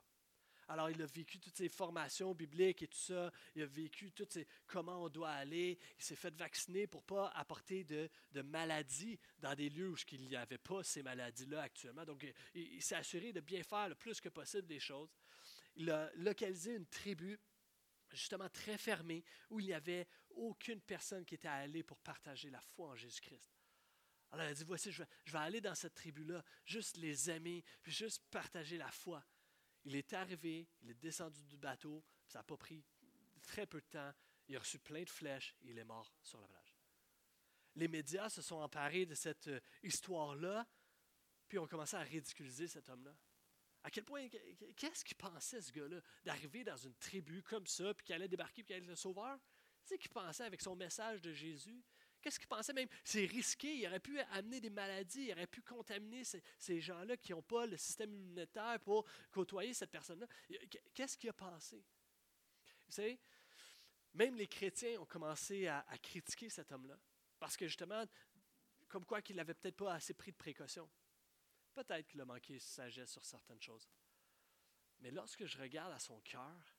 [0.68, 3.32] Alors, il a vécu toutes ces formations bibliques et tout ça.
[3.56, 5.78] Il a vécu toutes ces comment on doit aller.
[5.98, 8.10] Il s'est fait vacciner pour ne pas apporter de,
[8.44, 12.06] maladies dans des lieux où il n'y avait pas ces maladies-là actuellement.
[12.06, 15.10] Donc, il, s'est assuré de bien faire le plus que possible des choses.
[15.76, 17.40] Il a localisé une tribu
[18.12, 22.62] justement très fermée où il n'y avait aucune personne qui était allée pour partager la
[22.62, 23.52] foi en Jésus-Christ.
[24.32, 27.30] Alors, il a dit, voici, je vais, je vais aller dans cette tribu-là, juste les
[27.30, 29.24] aimer, puis juste partager la foi.
[29.86, 32.84] Il est arrivé, il est descendu du bateau, ça n'a pas pris
[33.42, 34.14] très peu de temps,
[34.48, 36.78] il a reçu plein de flèches et il est mort sur la plage.
[37.76, 40.68] Les médias se sont emparés de cette euh, histoire-là,
[41.48, 43.16] puis ont commencé à ridiculiser cet homme-là.
[43.84, 44.28] À quel point,
[44.78, 48.64] qu'est-ce qu'il pensait ce gars-là, d'arriver dans une tribu comme ça, puis qu'il allait débarquer,
[48.64, 49.38] puis qu'il allait être le sauveur?
[49.84, 51.84] C'est qu'il pensait avec son message de Jésus?
[52.24, 52.88] Qu'est-ce qu'il pensait même?
[53.04, 57.34] C'est risqué, il aurait pu amener des maladies, il aurait pu contaminer ces, gens-là qui
[57.34, 60.26] n'ont pas le système immunitaire pour côtoyer cette personne-là.
[60.94, 61.84] Qu'est-ce qu'il a pensé?
[62.88, 63.20] Vous savez,
[64.14, 66.98] même les chrétiens ont commencé à, critiquer cet homme-là.
[67.40, 68.06] Parce que justement,
[68.88, 70.90] comme quoi qu'il n'avait peut-être pas assez pris de précautions.
[71.74, 73.90] Peut-être qu'il a manqué de sagesse sur certaines choses.
[75.02, 76.78] Mais lorsque je regarde à son cœur,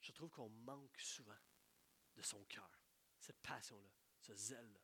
[0.00, 1.36] je trouve qu'on manque souvent
[2.14, 2.70] de son cœur,
[3.18, 4.80] cette passion-là ce zèle.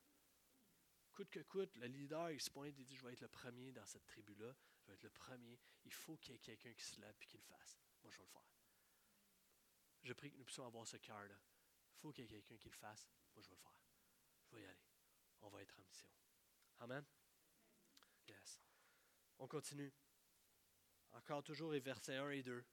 [1.13, 3.73] Coûte que coûte, le leader, il se pointe et dit Je vais être le premier
[3.73, 4.55] dans cette tribu-là.
[4.83, 5.59] Je vais être le premier.
[5.85, 7.79] Il faut qu'il y ait quelqu'un qui se lève et qui le fasse.
[8.03, 8.49] Moi, je vais le faire.
[10.03, 11.35] Je prie que nous puissions avoir ce cœur-là.
[11.35, 13.09] Il faut qu'il y ait quelqu'un qui le fasse.
[13.35, 13.81] Moi, je vais le faire.
[14.47, 14.87] Je vais y aller.
[15.41, 16.09] On va être en mission.
[16.81, 17.05] Amen?
[18.29, 18.61] Yes.
[19.39, 19.93] On continue.
[21.13, 22.65] encore toujours les versets 1 et 2.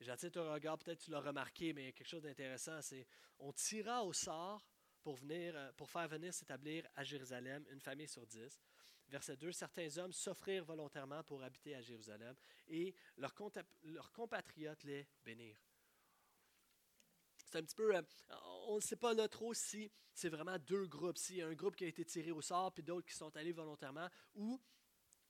[0.00, 3.06] J'attire ton regard, peut-être tu l'as remarqué, mais quelque chose d'intéressant, c'est
[3.38, 4.64] on tira au sort
[5.08, 8.60] pour, venir, euh, pour faire venir s'établir à Jérusalem une famille sur dix.
[9.08, 13.32] Verset 2, certains hommes s'offrirent volontairement pour habiter à Jérusalem et leurs,
[14.12, 15.64] compatriotes les bénirent.
[17.38, 18.02] C'est un petit peu, euh,
[18.66, 21.54] on ne sait pas là trop si c'est vraiment deux groupes, s'il y a un
[21.54, 24.60] groupe qui a été tiré au sort, puis d'autres qui sont allés volontairement, ou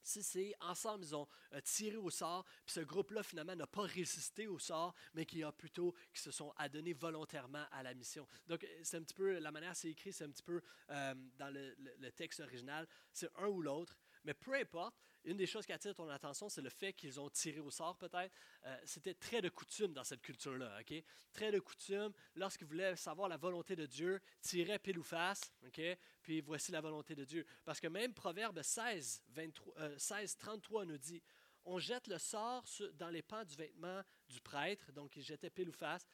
[0.08, 3.82] si c'est ensemble, ils ont euh, tiré au sort, puis ce groupe-là, finalement, n'a pas
[3.82, 8.26] résisté au sort, mais qui a plutôt, qui se sont adonnés volontairement à la mission.
[8.46, 11.52] Donc, c'est un petit peu, la manière c'est écrit, c'est un petit peu euh, dans
[11.52, 11.76] le,
[12.16, 13.96] texte original, c'est un ou l'autre.
[14.28, 17.30] Mais peu importe, une des choses qui attire ton attention, c'est le fait qu'ils ont
[17.30, 18.30] tiré au sort peut-être.
[18.66, 20.80] Euh, c'était très de coutume dans cette culture-là.
[20.80, 21.02] ok?
[21.32, 25.80] Très de coutume, lorsqu'ils voulaient savoir la volonté de Dieu, tiraient pile ou face, ok?
[26.20, 27.46] Puis voici la volonté de Dieu.
[27.64, 31.22] Parce que même Proverbe 16, 23, 16 33 nous dit,
[31.64, 35.70] on jette le sort dans les pans du vêtement du prêtre, donc il jetait pile
[35.70, 36.06] ou face,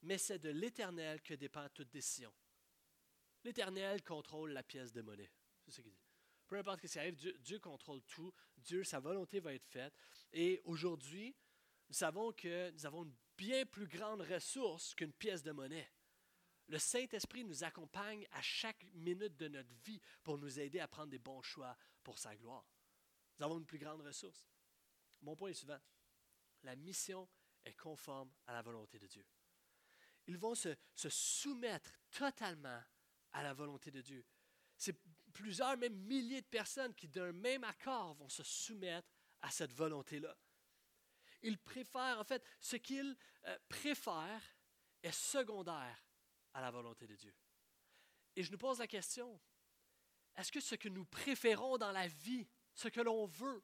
[0.00, 2.32] mais c'est de l'Éternel que dépend toute décision.
[3.44, 5.30] L'Éternel contrôle la pièce de monnaie.
[5.66, 6.07] C'est ce qu'il dit.
[6.48, 8.32] Peu importe ce qui arrive, Dieu, contrôle tout.
[8.56, 9.94] Dieu, sa volonté va être faite.
[10.32, 11.36] Et aujourd'hui,
[11.88, 15.90] nous savons que nous avons une bien plus grande ressource qu'une pièce de monnaie.
[16.68, 21.10] Le Saint-Esprit nous accompagne à chaque minute de notre vie pour nous aider à prendre
[21.10, 22.66] des bons choix pour sa gloire.
[23.38, 24.48] Nous avons une plus grande ressource.
[25.22, 25.80] Mon point est suivant.
[26.62, 27.28] La mission
[27.64, 29.24] est conforme à la volonté de Dieu.
[30.26, 32.82] Ils vont se, soumettre totalement
[33.32, 34.24] à la volonté de Dieu.
[34.76, 34.96] C'est
[35.38, 39.08] plusieurs, même milliers de personnes qui, d'un même accord, vont se soumettre
[39.40, 40.36] à cette volonté-là.
[41.42, 44.56] Ils préfèrent, en fait, ce qu'ils euh, préfèrent
[45.00, 46.04] est secondaire
[46.54, 47.32] à la volonté de Dieu.
[48.34, 49.40] Et je nous pose la question,
[50.36, 53.62] est-ce que ce que nous préférons dans la vie, ce que l'on veut,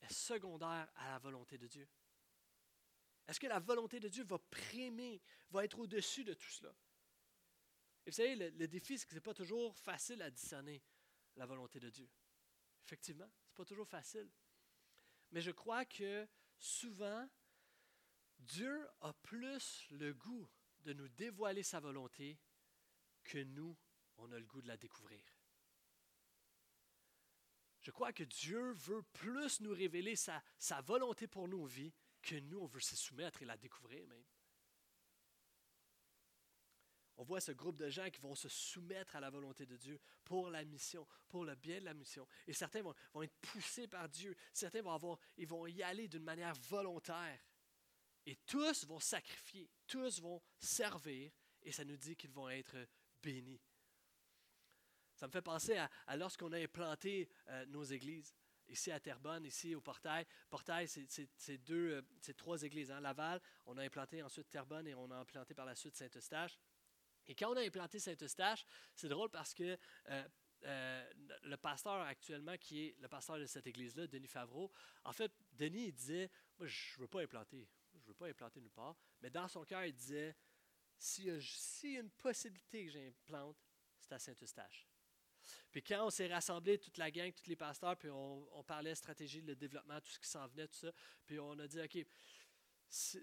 [0.00, 1.88] est secondaire à la volonté de Dieu?
[3.26, 6.72] Est-ce que la volonté de Dieu va primer, va être au-dessus de tout cela?
[8.06, 10.80] Et vous savez, le, le défi, c'est que ce n'est pas toujours facile à discerner
[11.38, 12.08] la volonté de Dieu.
[12.84, 14.30] Effectivement, ce n'est pas toujours facile.
[15.30, 16.26] Mais je crois que
[16.58, 17.28] souvent,
[18.38, 20.48] Dieu a plus le goût
[20.80, 22.38] de nous dévoiler sa volonté
[23.24, 23.76] que nous,
[24.16, 25.22] on a le goût de la découvrir.
[27.80, 32.36] Je crois que Dieu veut plus nous révéler sa, sa volonté pour nos vies que
[32.36, 34.24] nous, on veut se soumettre et la découvrir même.
[37.18, 40.00] On voit ce groupe de gens qui vont se soumettre à la volonté de Dieu
[40.24, 42.26] pour la mission, pour le bien de la mission.
[42.46, 44.36] Et certains vont, être poussés par Dieu.
[44.52, 47.40] Certains vont, avoir, ils vont y aller d'une manière volontaire.
[48.24, 52.76] Et tous vont sacrifier, tous vont servir, et ça nous dit qu'ils vont être
[53.20, 53.60] bénis.
[55.16, 58.32] Ça me fait penser à, lorsqu'on a implanté euh, nos églises,
[58.68, 60.24] ici à Terrebonne, ici au Portail.
[60.48, 61.94] Portail, c'est deux,
[62.28, 62.92] euh, trois églises.
[62.92, 63.00] Hein.
[63.00, 66.56] Laval, on a implanté ensuite Terrebonne et on a implanté par la suite Saint-Eustache.
[67.28, 68.64] Et quand on a implanté Saint-Eustache,
[68.94, 70.28] c'est drôle parce que euh,
[70.64, 71.12] euh,
[71.44, 74.72] le pasteur actuellement, qui est le pasteur de cette église-là, Denis Favreau,
[75.04, 78.28] en fait, Denis, il disait, moi, je ne veux pas implanter, je ne veux pas
[78.28, 80.34] implanter nulle part, mais dans son cœur, il disait,
[80.98, 83.56] s'il y, a une possibilité que j'implante,
[84.00, 84.88] c'est à Saint-Eustache.
[85.70, 88.94] Puis quand on s'est rassemblés, toute la gang, tous les pasteurs, puis on, on parlait
[88.94, 90.92] stratégie, le développement, tout ce qui s'en venait, tout ça,
[91.24, 92.04] puis on a dit, OK,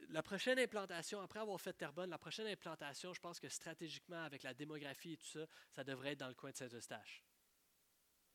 [0.10, 4.44] la prochaine implantation, après avoir fait Terrebonne, la prochaine implantation, je pense que stratégiquement, avec
[4.44, 7.24] la démographie et tout ça, ça devrait être dans le coin de Saint-Eustache.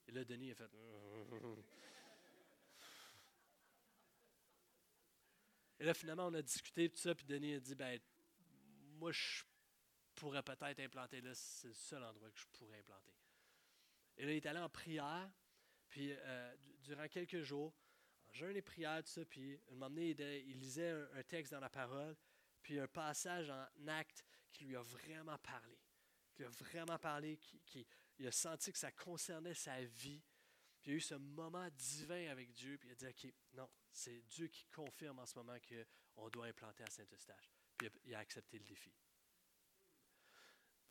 [0.08, 0.70] Et là, Denis a fait.
[5.78, 7.98] Et là, finalement, on a discuté tout ça, puis Denis a dit ben,
[8.98, 9.44] moi, je
[10.14, 13.14] pourrais peut-être implanter là, c'est le seul endroit que je pourrais implanter.
[14.18, 15.30] Et là, il est allé en prière,
[15.88, 17.74] puis euh, durant quelques jours,
[18.32, 20.10] jeûne et prière, tout ça, puis un moment donné,
[20.46, 22.16] il, lisait un, texte dans la parole,
[22.62, 25.78] puis un passage en acte qui lui a vraiment parlé,
[26.34, 27.86] qui a vraiment parlé, qui,
[28.18, 30.22] il a senti que ça concernait sa vie.
[30.80, 33.68] Puis il a eu ce moment divin avec Dieu, puis il a dit, OK, non,
[33.92, 37.50] c'est Dieu qui confirme en ce moment qu'on doit implanter à Saint-Eustache.
[37.76, 38.92] Puis il a accepté le défi.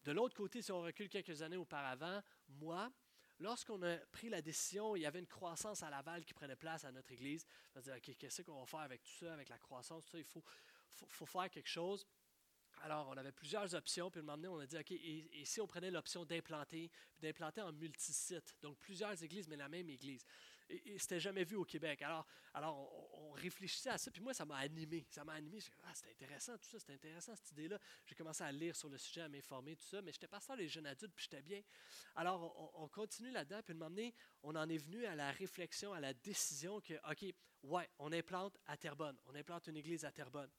[0.04, 2.92] De l'autre côté, si on recule quelques années auparavant, moi,
[3.40, 6.86] lorsqu'on a pris la décision, il y avait une croissance à Laval qui prenait place
[6.86, 7.46] à notre église.
[7.76, 11.26] On dire, OK, qu'est-ce qu'on va faire avec tout ça, avec la croissance, il faut,
[11.26, 12.06] faire quelque chose.
[12.82, 15.60] Alors, on avait plusieurs options, puis le moment donné, on a dit, OK, et, si
[15.60, 20.26] on prenait l'option d'implanter, d'implanter en multisite, donc plusieurs églises, mais la même église.
[20.70, 22.02] Et, c'était jamais vu au Québec.
[22.02, 25.06] Alors, alors on, réfléchissait à ça, puis moi, ça m'a animé.
[25.10, 25.60] Ça m'a animé.
[25.84, 27.80] Ah, c'était intéressant, tout ça, c'était intéressant, cette idée-là.
[28.06, 30.68] J'ai commencé à lire sur le sujet, à m'informer, tout ça, mais j'étais pasteur des
[30.68, 31.62] jeunes adultes, puis j'étais bien.
[32.16, 34.14] Alors, on, continue là-dedans, puis de m'emmener,
[34.44, 38.58] on en est venu à la réflexion, à la décision que, OK, ouais, on implante
[38.66, 40.50] à Terrebonne, on implante une église à Terrebonne.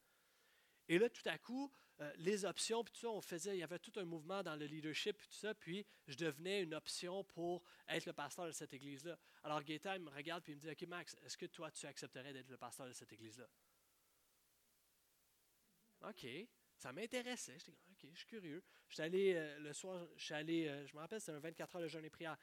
[0.90, 3.62] Et là, tout à coup, euh, les options, puis tout ça, on faisait, il y
[3.62, 7.22] avait tout un mouvement dans le leadership, puis tout ça, puis je devenais une option
[7.22, 9.16] pour être le pasteur de cette église-là.
[9.44, 12.32] Alors Gaëtan, me regarde, puis il me dit, OK, Max, est-ce que toi, tu accepterais
[12.32, 13.46] d'être le pasteur de cette église-là?
[16.08, 16.26] OK.
[16.74, 17.56] Ça m'intéressait.
[17.58, 18.64] J'étais OK, je suis curieux.
[18.88, 21.38] Je suis allé euh, le soir, je suis allé, euh, je me rappelle, c'était un
[21.38, 22.36] 24 heures de jeûne et prière.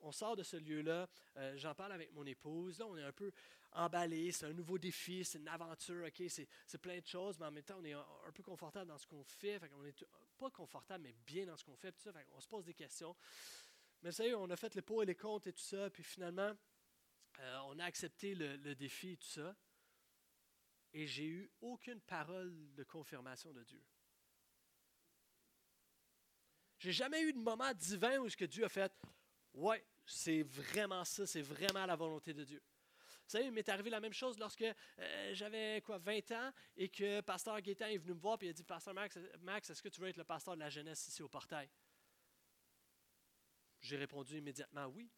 [0.00, 1.08] On, sort de ce lieu-là,
[1.56, 2.78] j'en parle avec mon épouse.
[2.78, 3.32] Là, on est un peu
[3.72, 7.50] emballé, c'est un nouveau défi, c'est une aventure, OK, c'est plein de choses, mais en
[7.50, 9.58] même temps, on est un, peu confortable dans ce qu'on fait.
[9.58, 10.04] fait on est
[10.38, 11.94] pas confortable, mais bien dans ce qu'on fait.
[12.32, 13.14] on se pose des questions.
[14.02, 16.52] Mais est, on a fait les pots et les comptes et tout ça, puis finalement,
[17.38, 19.54] euh, on a accepté le, défi et tout ça.
[20.92, 23.82] Et j'ai eu aucune parole de confirmation de Dieu.
[26.78, 28.92] J'ai jamais eu de moment divin où ce que Dieu a fait,
[29.52, 32.62] ouais, c'est vraiment ça, c'est vraiment la volonté de Dieu.
[33.30, 36.88] Vous savez, il m'est arrivé la même chose lorsque euh, j'avais quoi 20 ans et
[36.88, 39.80] que Pasteur Gaétan est venu me voir et il a dit Pasteur Max, Max est-ce
[39.80, 41.70] que tu veux être le pasteur de la jeunesse ici au portail?
[43.82, 45.08] J'ai répondu immédiatement oui.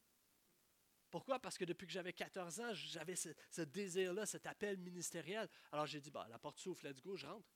[1.08, 1.38] Pourquoi?
[1.38, 5.48] Parce que depuis que j'avais 14 ans, j'avais ce, désir-là, cet appel ministériel.
[5.72, 7.48] Alors j'ai dit, bah, la porte s'ouvre, let's go, je rentre.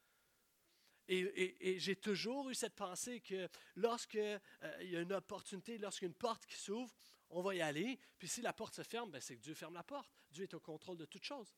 [1.06, 6.08] Et, j'ai toujours eu cette pensée que lorsqu'il euh, y a une opportunité, lorsqu'il y
[6.08, 6.94] a une porte qui s'ouvre,
[7.30, 7.98] on va y aller.
[8.18, 10.10] Puis si la porte se ferme, ben, c'est que Dieu ferme la porte.
[10.30, 11.54] Dieu est au contrôle de toutes choses.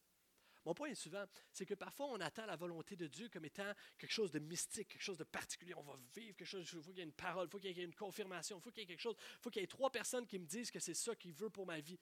[0.64, 3.72] Mon point est souvent, c'est que parfois on attend la volonté de Dieu comme étant
[3.96, 5.74] quelque chose de mystique, quelque chose de particulier.
[5.74, 7.76] On va vivre quelque chose, il faut qu'il y ait une parole, il faut qu'il
[7.76, 9.64] y ait une confirmation, il faut qu'il y ait quelque chose, il faut qu'il y
[9.64, 11.98] ait trois personnes qui me disent que c'est ça qu'il veut pour ma vie.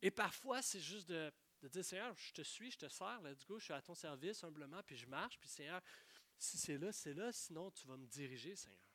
[0.00, 3.44] Et parfois, c'est juste de, de, dire, Seigneur, je te suis, je te sers, let's
[3.44, 5.80] go, je suis à ton service humblement, puis je marche, puis Seigneur,
[6.38, 8.91] si c'est là, c'est là, sinon tu vas me diriger, Seigneur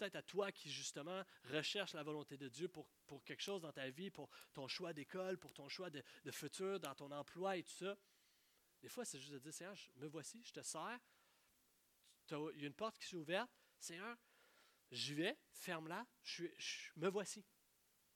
[0.00, 3.72] peut-être à toi qui, justement, recherche la volonté de Dieu pour, pour quelque chose dans
[3.72, 7.62] ta vie, pour ton choix d'école, pour ton choix de, futur, dans ton emploi et
[7.62, 7.96] tout ça.
[8.80, 10.98] Des fois, c'est juste de dire, Seigneur, me voici, je te sers.
[12.30, 13.50] Il y a une porte qui s'est ouverte.
[13.78, 14.16] Seigneur,
[14.90, 16.46] j'y vais, ferme-la, je,
[16.96, 17.44] me voici.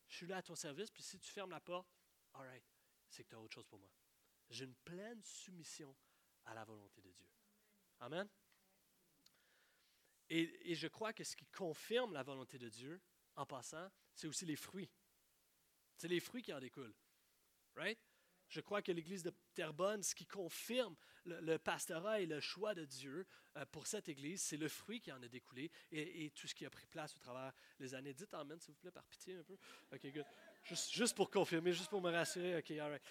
[0.09, 1.89] Je suis là à ton service, puis si tu fermes la porte,
[2.32, 2.64] all right,
[3.09, 3.91] c'est que tu as autre chose pour moi.
[4.49, 5.95] J'ai une pleine soumission
[6.45, 7.28] à la volonté de Dieu.
[8.01, 8.28] Amen.
[10.31, 13.01] Et, je crois que ce qui confirme la volonté de Dieu,
[13.37, 14.91] en passant, c'est aussi les fruits.
[15.97, 16.95] C'est les fruits qui en découlent.
[17.77, 17.99] Right?
[18.49, 20.95] Je crois que l'Église de Terrebonne, ce qui confirme
[21.25, 25.11] le, pastorat et le choix de Dieu euh, pour cette Église, c'est le fruit qui
[25.11, 28.14] en a découlé et, tout ce qui a pris place au travers des années.
[28.14, 29.57] Dites Amen, s'il vous plaît, par pitié un peu.
[29.93, 30.27] OK, good.
[30.64, 32.59] Juste, juste, pour confirmer, juste pour me rassurer.
[32.59, 33.03] OK, all right.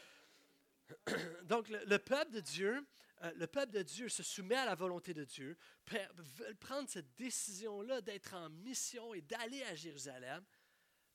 [1.44, 2.86] Donc, le, peuple de Dieu,
[3.24, 5.58] euh, le peuple de Dieu se soumet à la volonté de Dieu,
[5.88, 10.44] veut prendre cette décision-là d'être en mission et d'aller à Jérusalem.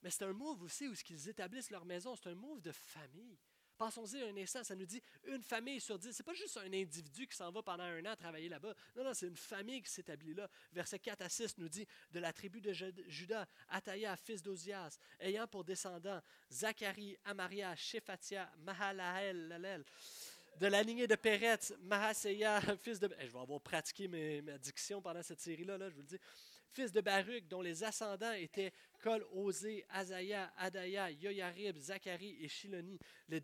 [0.03, 3.39] Mais c'est un move aussi où qu'ils établissent leur maison, c'est un move de famille.
[3.79, 6.13] Pensons-y un instant, ça nous dit une famille sur dix.
[6.13, 8.75] Ce n'est pas juste un individu qui s'en va pendant un an travailler là-bas.
[8.97, 10.49] Non, non, c'est une famille qui s'établit là.
[10.73, 15.47] Verset 4 à 6 nous dit de la tribu de Judas, Ataïa, fils d'Ozias, ayant
[15.47, 16.21] pour descendants
[16.51, 19.85] Zacharie, Amaria, Shephatia, Mahalael,
[20.59, 23.09] de la lignée de Péretz, Mahaseya, fils de.
[23.21, 26.07] Eh, je vais avoir pratiqué mes, ma diction pendant cette série-là, là, je vous le
[26.07, 26.19] dis.
[26.73, 32.99] Fils de Baruch, dont les ascendants étaient Kol, Osé, Azaya, Adaya, Yoyarib, Zacharie et Shiloni.
[33.29, 33.41] Les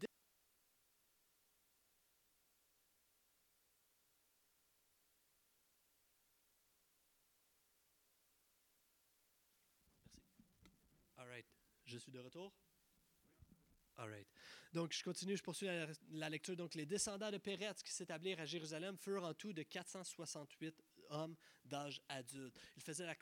[11.94, 12.52] Je suis de retour?
[13.96, 14.26] All right.
[14.72, 15.68] Donc, je continue, je poursuis
[16.10, 16.56] la, lecture.
[16.56, 20.74] Donc, les descendants de Péretz qui s'établirent à Jérusalem furent en tout de 468
[21.10, 22.58] hommes d'âge adulte.
[22.76, 23.14] Ils faisaient la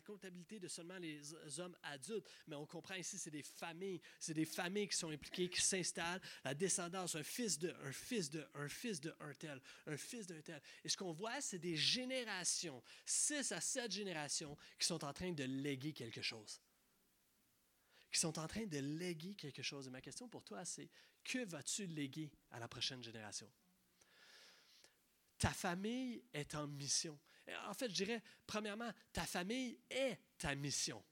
[0.00, 1.20] comptabilité, de seulement les
[1.60, 4.00] hommes adultes, mais on comprend ici, c'est des familles.
[4.18, 6.22] C'est des familles qui sont impliquées, qui s'installent.
[6.42, 10.26] La descendance, un fils de, un fils de, un fils de un tel, un fils
[10.26, 10.62] d'un tel.
[10.82, 15.32] Et ce qu'on voit, c'est des générations, six à sept générations, qui sont en train
[15.32, 16.62] de léguer quelque chose
[18.16, 19.88] qui sont en train de léguer quelque chose.
[19.88, 20.88] Et ma question pour toi, c'est
[21.22, 23.46] que vas-tu léguer à la prochaine génération?
[25.36, 27.18] Ta famille est en mission.
[27.68, 31.04] En fait, je dirais, premièrement, ta famille est ta mission.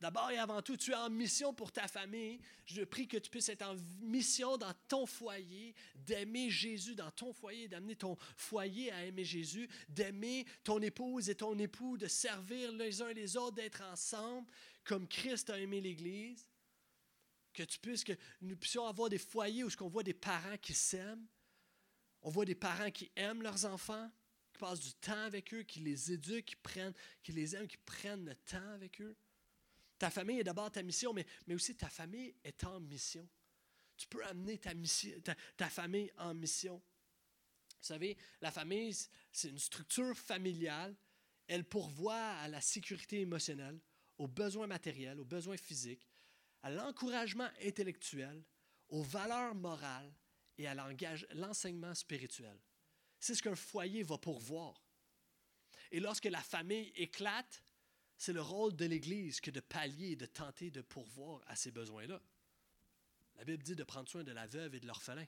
[0.00, 2.38] D'abord et avant tout, tu es en mission pour ta famille.
[2.66, 7.32] Je prie que tu puisses être en mission dans ton foyer, d'aimer Jésus dans ton
[7.32, 12.72] foyer, d'amener ton foyer à aimer Jésus, d'aimer ton épouse et ton époux, de servir
[12.72, 14.46] les uns les autres, d'être ensemble
[14.86, 16.46] comme Christ a aimé l'Église.
[17.52, 20.74] que tu puisses, que nous puissions avoir des foyers où on voit des parents qui
[20.74, 21.26] s'aiment,
[22.20, 24.10] on voit des parents qui aiment leurs enfants,
[24.52, 26.56] qui passent du temps avec eux, qui les éduquent,
[27.22, 29.16] qui, les aiment, qui prennent le temps avec eux.
[29.98, 33.28] Ta famille est d'abord ta mission, mais, aussi ta famille est en mission.
[33.96, 34.72] Tu peux amener ta,
[35.56, 36.76] ta, famille en mission.
[36.76, 38.94] Vous savez, la famille,
[39.32, 40.94] c'est une structure familiale.
[41.46, 43.80] Elle pourvoit à la sécurité émotionnelle,
[44.18, 46.06] aux besoins matériels, aux besoins physiques,
[46.62, 48.44] à l'encouragement intellectuel,
[48.88, 50.12] aux valeurs morales
[50.58, 50.74] et à
[51.34, 52.58] l'enseignement spirituel.
[53.18, 54.82] C'est ce qu'un foyer va pourvoir.
[55.90, 57.62] Et lorsque la famille éclate,
[58.16, 62.20] c'est le rôle de l'Église que de pallier de tenter de pourvoir à ces besoins-là.
[63.36, 65.26] La Bible dit de prendre soin de la veuve et de l'orphelin.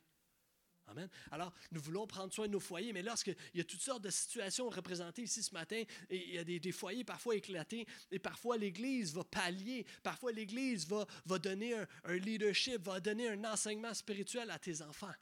[0.88, 1.08] Amen.
[1.30, 4.10] Alors, nous voulons prendre soin de nos foyers, mais lorsqu'il y a toutes sortes de
[4.10, 9.12] situations représentées ici ce matin, il y a des, foyers parfois éclatés, et parfois l'Église
[9.12, 14.80] va pallier, parfois l'Église va donner un, leadership, va donner un enseignement spirituel à tes
[14.80, 15.12] enfants.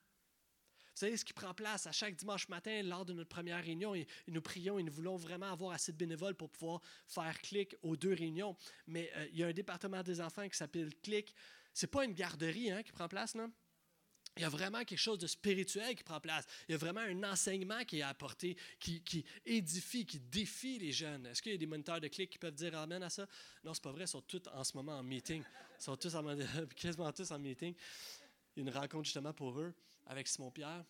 [0.96, 3.92] Vous savez, ce qui prend place à chaque dimanche matin lors de notre première réunion,
[4.28, 7.96] nous prions et nous voulons vraiment avoir assez de bénévoles pour pouvoir faire clic aux
[7.96, 8.56] deux réunions.
[8.86, 11.34] Mais euh, il y a un département des enfants qui s'appelle Clic.
[11.74, 13.46] C'est pas une garderie hein, qui prend place, là.
[14.38, 16.46] Il y a vraiment quelque chose de spirituel qui prend place.
[16.66, 21.26] Il y a vraiment un enseignement qui est apporté, qui, édifie, qui défie les jeunes.
[21.26, 23.26] Est-ce qu'il y a des moniteurs de clics qui peuvent dire Amen à ça?
[23.62, 24.04] Non, c'est pas vrai.
[24.04, 25.42] Ils sont tous en ce moment en meeting.
[25.42, 26.24] Ils sont tous en,
[26.74, 27.74] quasiment tous en meeting.
[28.56, 29.74] Une rencontre justement pour eux
[30.06, 30.84] avec Simon-Pierre.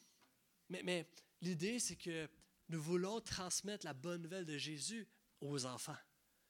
[0.68, 1.08] Mais, mais
[1.40, 2.28] l'idée, c'est que
[2.68, 5.08] nous voulons transmettre la bonne nouvelle de Jésus
[5.40, 5.96] aux enfants.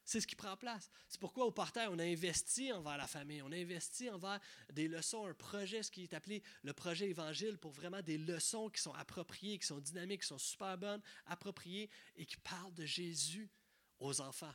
[0.04, 0.88] C'est ce qui prend place.
[1.08, 4.38] C'est pourquoi au parterre, on a investi envers la famille, on a investi envers
[4.72, 8.68] des leçons, un projet, ce qui est appelé le projet évangile, pour vraiment des leçons
[8.70, 12.86] qui sont appropriées, qui sont dynamiques, qui sont super bonnes, appropriées et qui parlent de
[12.86, 13.50] Jésus
[13.98, 14.54] aux enfants.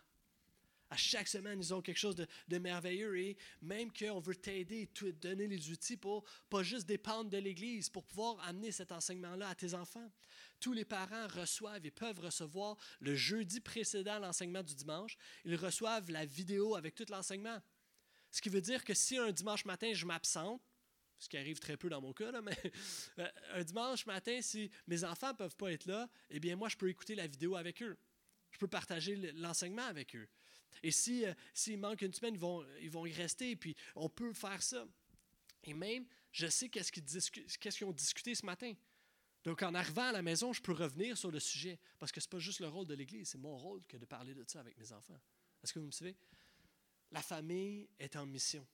[0.91, 5.05] À chaque semaine, ils ont quelque chose de, merveilleux et même qu'on veut t'aider te
[5.05, 9.55] donner les outils pour pas juste dépendre de l'Église, pour pouvoir amener cet enseignement-là à
[9.55, 10.11] tes enfants
[10.59, 15.17] tous les parents reçoivent et peuvent recevoir le jeudi précédent l'enseignement du dimanche.
[15.43, 17.59] Ils reçoivent la vidéo avec tout l'enseignement.
[18.29, 20.61] Ce qui veut dire que si un dimanche matin, je m'absente,
[21.17, 22.57] ce qui arrive très peu dans mon cas, mais
[23.19, 26.69] euh, un dimanche matin, si mes enfants ne peuvent pas être là, eh bien moi,
[26.69, 27.97] je peux écouter la vidéo avec eux.
[28.51, 30.27] Je peux partager l'enseignement avec eux.
[30.83, 34.33] Et s'il si, manque une semaine, ils vont, ils vont y rester, puis on peut
[34.33, 34.85] faire ça.
[35.63, 38.73] Et même, je sais qu'est-ce qu'ils ont discuté ce matin.
[39.43, 42.27] Donc, en arrivant à la maison, je peux revenir sur le sujet, parce que ce
[42.27, 44.59] n'est pas juste le rôle de l'Église, c'est mon rôle que de parler de ça
[44.59, 45.19] avec mes enfants.
[45.63, 46.15] Est-ce que vous me suivez?
[47.11, 48.65] La famille est en mission.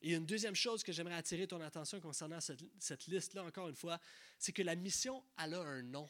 [0.00, 3.98] Et une deuxième chose que j'aimerais attirer ton attention concernant cette, liste-là, encore une fois,
[4.38, 6.08] c'est que la mission, elle a un nom.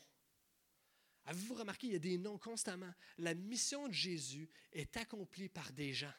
[1.29, 2.93] Avez-vous remarqué, il y a des noms constamment.
[3.19, 6.15] La mission de Jésus est accomplie par des gens,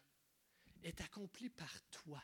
[0.84, 2.24] est accomplie par toi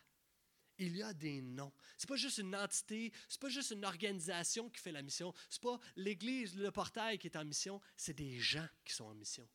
[0.77, 1.71] il y a des noms.
[1.97, 5.61] C'est pas juste une entité, c'est pas juste une organisation qui fait la mission, c'est
[5.61, 9.47] pas l'église, le portail qui est en mission, c'est des gens qui sont en mission.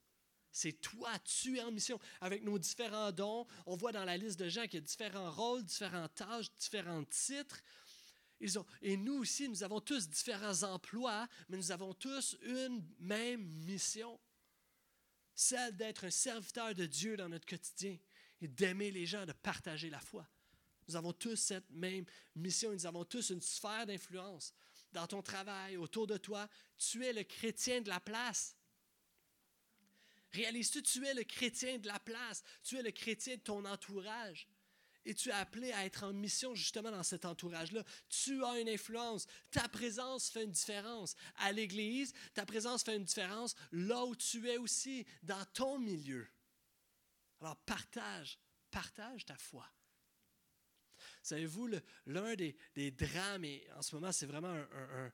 [0.53, 2.01] C'est toi, tu es en mission.
[2.20, 5.31] Avec nos différents dons, on voit dans la liste de gens qu'il y a différents
[5.31, 7.61] rôles, différentes tâches, différents titres.
[8.82, 14.18] Et nous aussi, nous avons tous différents emplois, mais nous avons tous une même mission.
[15.34, 17.99] Celle d'être un serviteur de Dieu dans notre quotidien
[18.41, 20.26] et d'aimer les gens, de partager la foi.
[20.88, 22.72] Nous avons tous cette même mission.
[22.72, 24.53] Nous avons tous une sphère d'influence
[24.93, 26.49] dans ton travail, autour de toi.
[26.78, 28.57] Tu es le chrétien de la place.
[30.32, 32.43] Réalises-tu, tu es le chrétien de la place?
[32.62, 34.49] Tu es le chrétien de ton entourage.
[35.05, 37.84] Et tu es appelé à être en mission justement dans cet entourage-là.
[38.09, 39.26] Tu as une influence.
[39.51, 41.16] Ta présence fait une différence.
[41.36, 46.28] À l'Église, ta présence fait une différence là où tu es aussi, dans ton milieu.
[47.40, 48.38] Alors partage,
[48.70, 49.66] partage ta foi.
[51.22, 51.68] Savez-vous,
[52.07, 55.12] l'un des, drames, et en ce moment, c'est vraiment un,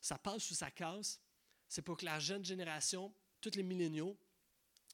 [0.00, 1.20] Ça passe sous sa casse,
[1.68, 4.18] c'est pour que la jeune génération, tous les milléniaux,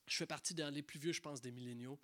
[0.07, 1.99] je fais partie dans les plus vieux, je pense, des milléniaux,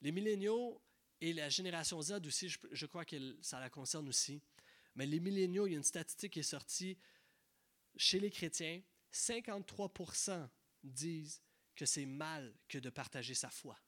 [0.00, 0.80] les milléniaux
[1.20, 4.40] et la génération Z aussi, je, crois que ça la concerne aussi,
[4.94, 6.96] mais les milléniaux, il y a une statistique qui est sortie
[7.96, 8.80] chez les chrétiens,
[9.12, 10.48] 53%
[10.84, 11.42] disent
[11.74, 13.78] que c'est mal que de partager sa foi.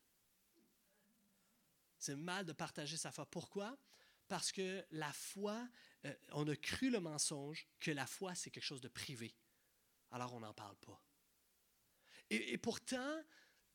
[1.99, 3.27] C'est mal de partager sa foi.
[3.27, 3.77] Pourquoi?
[4.27, 5.69] Parce que la foi,
[6.05, 9.35] euh, on a cru le mensonge que la foi, c'est quelque chose de privé.
[10.11, 11.01] Alors on n'en parle pas.
[12.31, 13.21] Et, pourtant,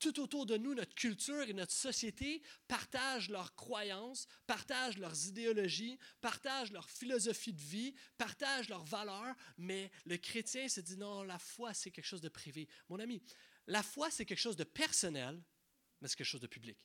[0.06, 5.98] tout autour de nous, notre culture et notre société partagent leurs croyances, partagent leurs idéologies,
[6.22, 11.40] partagent leur philosophie de vie, partagent leurs valeurs, mais le chrétien se dit non, la
[11.40, 12.68] foi, c'est quelque chose de privé.
[12.88, 13.20] Mon ami,
[13.66, 15.42] la foi, c'est quelque chose de personnel,
[16.00, 16.78] mais c'est quelque chose de public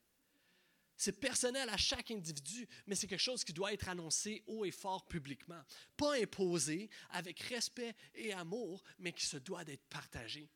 [0.97, 4.71] C'est personnel à chaque individu, mais c'est quelque chose qui doit être annoncé haut et
[4.71, 5.63] fort publiquement.
[5.99, 10.51] Pas imposé, avec respect et amour, mais qui se doit d'être partagé.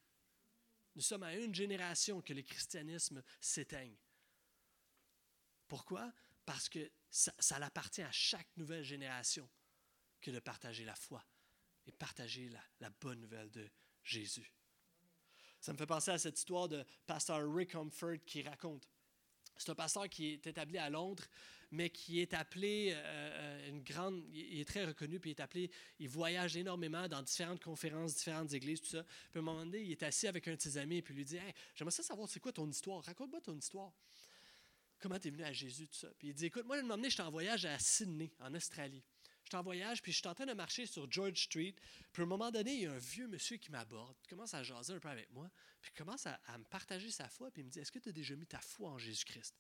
[0.94, 3.96] Nous sommes à une génération que le christianisme s'éteigne.
[5.66, 6.12] Pourquoi?
[6.44, 9.48] Parce que ça, ça appartient à chaque nouvelle génération
[10.20, 11.24] que de partager la foi
[11.86, 13.70] et partager la, bonne nouvelle de
[14.02, 14.50] Jésus.
[15.60, 18.88] Ça me fait penser à cette histoire de pasteur Rick Humford qui raconte.
[19.56, 21.24] C'est un pasteur qui est établi à Londres,
[21.70, 24.22] mais qui est appelé euh, euh, une grande.
[24.32, 25.70] Il est très reconnu, puis il est appelé.
[25.98, 29.02] Il voyage énormément dans différentes conférences, différentes églises, tout ça.
[29.02, 31.18] Puis à un moment donné, il est assis avec un de ses amis, puis il
[31.18, 33.02] lui dit hey, J'aimerais ça savoir, c'est quoi ton histoire?
[33.04, 33.92] Raconte-moi ton histoire.
[34.98, 36.08] Comment tu es venu à Jésus, tout ça.
[36.18, 39.02] Puis il dit Écoute, moi, je m'emmener, j'étais en voyage à Sydney, en Australie.
[39.44, 41.74] J'étais en voyage, puis je suis en train de marcher sur George Street.
[42.12, 44.54] Puis à un moment donné, il y a un vieux monsieur qui m'aborde, qui commence
[44.54, 45.50] à jaser un peu avec moi,
[45.82, 48.12] puis commence à, me partager sa foi, puis il me dit Est-ce que tu as
[48.12, 49.54] déjà mis ta foi en Jésus-Christ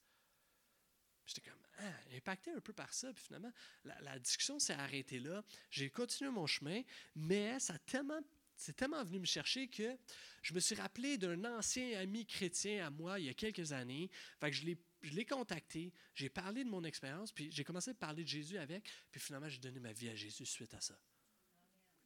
[1.26, 3.12] J'étais comme ah, impacté un peu par ça.
[3.12, 3.52] Puis finalement,
[3.84, 5.42] la, la discussion s'est arrêtée là.
[5.70, 6.82] J'ai continué mon chemin,
[7.14, 8.20] mais ça tellement
[8.56, 9.96] c'est tellement venu me chercher que
[10.42, 14.10] je me suis rappelé d'un ancien ami chrétien à moi il y a quelques années.
[14.40, 17.90] Fait que je l'ai je l'ai contacté, j'ai parlé de mon expérience, puis j'ai commencé
[17.90, 20.80] à parler de Jésus avec, puis finalement, j'ai donné ma vie à Jésus suite à
[20.80, 20.98] ça.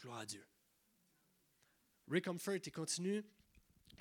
[0.00, 0.44] Gloire à Dieu.
[2.08, 3.24] Rick Comfort, il continue.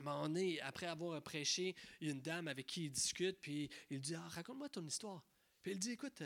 [0.05, 0.27] À
[0.67, 4.13] après avoir prêché, il y a une dame avec qui il discute, puis il dit
[4.15, 5.23] ah, Raconte-moi ton histoire.
[5.61, 6.21] Puis il dit Écoute,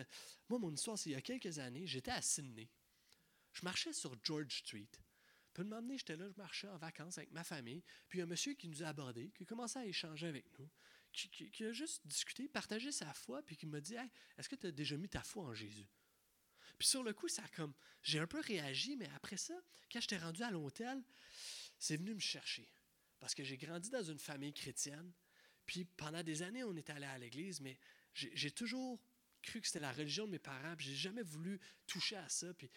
[0.49, 2.69] moi, mon histoire, c'est il y a quelques années, j'étais à Sydney.
[3.53, 4.89] Je marchais sur George Street.
[5.53, 7.83] Puis m'emmener, j'étais là, je marchais en vacances avec ma famille.
[8.09, 10.27] Puis il y a un monsieur qui nous a abordés, qui a commencé à échanger
[10.27, 10.69] avec nous
[11.11, 13.95] qui, a juste discuté, partagé sa foi, puis qui m'a dit
[14.37, 15.87] Est-ce que tu as déjà mis ta foi en Jésus?
[16.77, 17.73] Puis sur le coup, ça comme.
[18.01, 19.53] J'ai un peu réagi, mais après ça,
[19.91, 21.03] quand j'étais rendu à l'hôtel,
[21.77, 22.67] c'est venu me chercher.
[23.19, 25.11] Parce que j'ai grandi dans une famille chrétienne,
[25.65, 27.77] puis pendant des années, on est allé à l'église, mais
[28.13, 28.99] j'ai toujours
[29.43, 32.53] cru que c'était la religion de mes parents, puis j'ai jamais voulu toucher à ça.
[32.53, 32.69] Puis,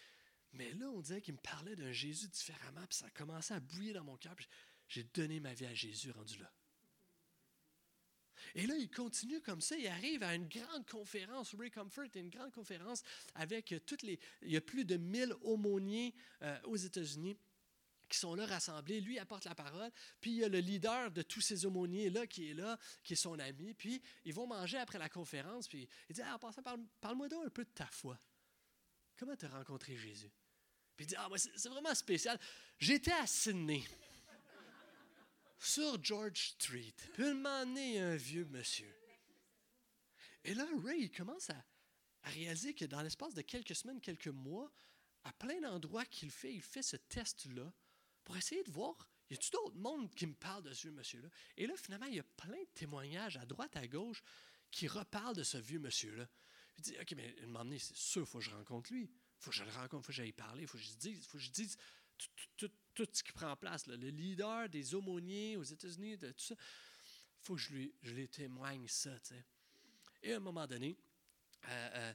[0.53, 3.59] mais là, on disait qu'il me parlait d'un Jésus différemment, puis ça a commencé à
[3.59, 4.35] bouillir dans mon cœur,
[4.87, 6.51] j'ai donné ma vie à Jésus rendu là.
[8.55, 9.75] Et là, il continue comme ça.
[9.75, 13.03] Il arrive à une grande conférence, Ray Comfort, une grande conférence
[13.35, 14.17] avec toutes les.
[14.41, 17.37] Il y a plus de 1000 aumôniers euh, aux États-Unis
[18.07, 19.01] qui sont là rassemblés.
[19.01, 19.91] Lui apporte la parole.
[20.21, 23.17] Puis il y a le leader de tous ces aumôniers-là qui est là, qui est
[23.17, 23.73] son ami.
[23.73, 25.67] Puis ils vont manger après la conférence.
[25.67, 26.39] Puis il dit ah,
[27.01, 28.17] parle-moi donc un peu de ta foi.
[29.17, 30.31] Comment tu as rencontré Jésus?
[30.95, 32.39] Puis il dit Ah, moi, c'est vraiment spécial.
[32.79, 33.83] J'étais à Sydney
[35.65, 36.93] sur George Street.
[37.13, 38.93] Puis un un vieux monsieur.
[40.43, 41.65] Et là, Ray commence à,
[42.23, 44.71] réaliser que dans l'espace de quelques semaines, quelques mois,
[45.23, 47.71] à plein d'endroits qu'il fait, il fait ce test-là
[48.23, 51.29] pour essayer de voir, y a-t-il d'autres monde qui me parle de ce monsieur-là?
[51.57, 54.23] Et là, finalement, il y a plein de témoignages à droite, à gauche
[54.71, 56.27] qui reparlent de ce vieux monsieur-là.
[56.77, 59.03] Il dit, OK, mais m'emmener, c'est sûr, il faut que je rencontre lui.
[59.03, 60.93] Il faut que je le rencontre, il faut que j'aille parler, il faut que je
[60.93, 61.77] dise, faut que je dise
[62.57, 67.55] tout, ce qui prend place, le leader des aumôniers aux États-Unis, tout ça, il faut
[67.55, 67.73] que je
[68.11, 69.11] lui, témoigne ça.
[70.23, 70.97] Et à un moment donné,
[71.67, 72.13] euh, euh,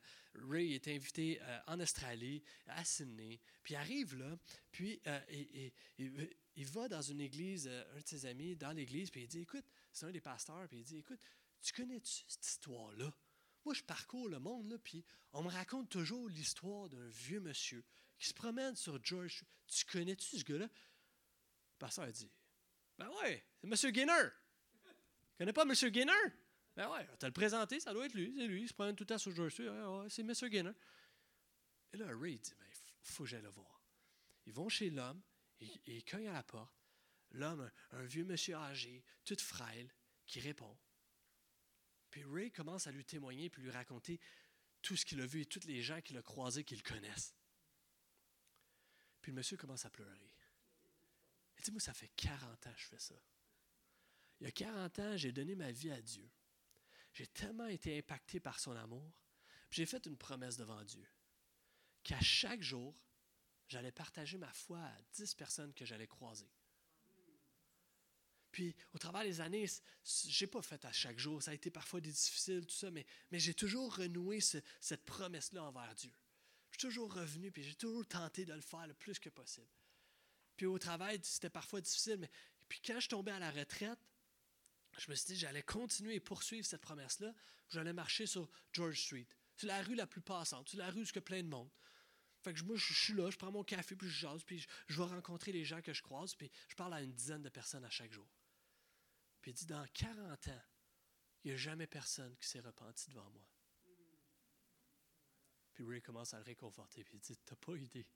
[0.48, 4.38] Ray est invité euh, en Australie, à Sydney, puis il arrive là,
[4.70, 5.00] puis
[5.98, 9.64] il, va dans une église, un de ses amis, dans l'église, puis il dit, écoute,
[9.92, 11.20] c'est un des pasteurs, puis il dit, écoute,
[11.60, 13.12] tu connais-tu cette histoire-là?
[13.64, 17.84] Moi, je parcours le monde, puis on me raconte toujours l'histoire d'un vieux monsieur
[18.20, 19.42] qui se promène sur George.
[19.66, 20.66] Tu connais-tu ce gars-là?
[20.66, 22.30] Le pasteur a dit
[22.98, 23.92] Ben ouais, c'est M.
[23.92, 24.28] Gainer.
[24.84, 25.90] Tu connais pas M.
[25.90, 26.12] Gainer?
[26.76, 28.32] Ben ouais, tu le présenté, ça doit être lui.
[28.36, 29.54] C'est lui, il se promène tout le temps sur George.
[30.08, 30.32] C'est M.
[30.50, 30.72] Gainer.
[31.94, 33.80] Et là, Ray dit Ben, il faut que j'aille le voir.
[34.46, 35.22] Ils vont chez l'homme,
[35.60, 36.74] et il cogne à la porte.
[37.32, 39.88] L'homme, un, vieux monsieur âgé, tout frêle,
[40.26, 40.76] qui répond.
[42.10, 44.20] Puis Ray commence à lui témoigner puis lui raconter
[44.82, 47.34] tout ce qu'il a vu et tous les gens qu'il a croisés qu'il connaissent.
[49.20, 50.34] Puis le monsieur commence à pleurer.
[51.58, 53.14] Il dit, moi, ça fait 40 ans que je fais ça.
[54.40, 56.28] Il y a 40 ans, j'ai donné ma vie à Dieu.
[57.12, 59.12] J'ai tellement été impacté par son amour.
[59.70, 61.06] J'ai fait une promesse devant Dieu
[62.02, 62.94] qu'à chaque jour,
[63.68, 66.50] j'allais partager ma foi à 10 personnes que j'allais croiser.
[68.50, 71.42] Puis, au travers des années, je n'ai pas fait à chaque jour.
[71.42, 75.94] Ça a été parfois difficile, tout ça, mais, mais j'ai toujours renoué cette promesse-là envers
[75.94, 76.12] Dieu.
[76.70, 79.68] Je suis toujours revenu, puis j'ai toujours tenté de le faire le plus que possible.
[80.56, 82.30] Puis au travail, c'était parfois difficile, mais
[82.68, 83.98] puis quand je tombais à la retraite,
[84.98, 87.34] je me suis dit j'allais continuer et poursuivre cette promesse-là.
[87.68, 89.26] J'allais marcher sur George Street.
[89.56, 91.48] C'est la rue la plus passante, c'est la rue où il y a plein de
[91.48, 91.70] monde.
[92.42, 94.96] Fait que moi, je, suis là, je prends mon café, puis je jase, puis je,
[94.96, 97.84] vais rencontrer les gens que je croise, puis je parle à une dizaine de personnes
[97.84, 98.26] à chaque jour.
[99.42, 100.62] Puis il dit, dans 40 ans,
[101.44, 103.46] il n'y a jamais personne qui s'est repenti devant moi.
[105.80, 108.06] Puis Ray commence à le réconforter, puis il dit, t'as pas idée,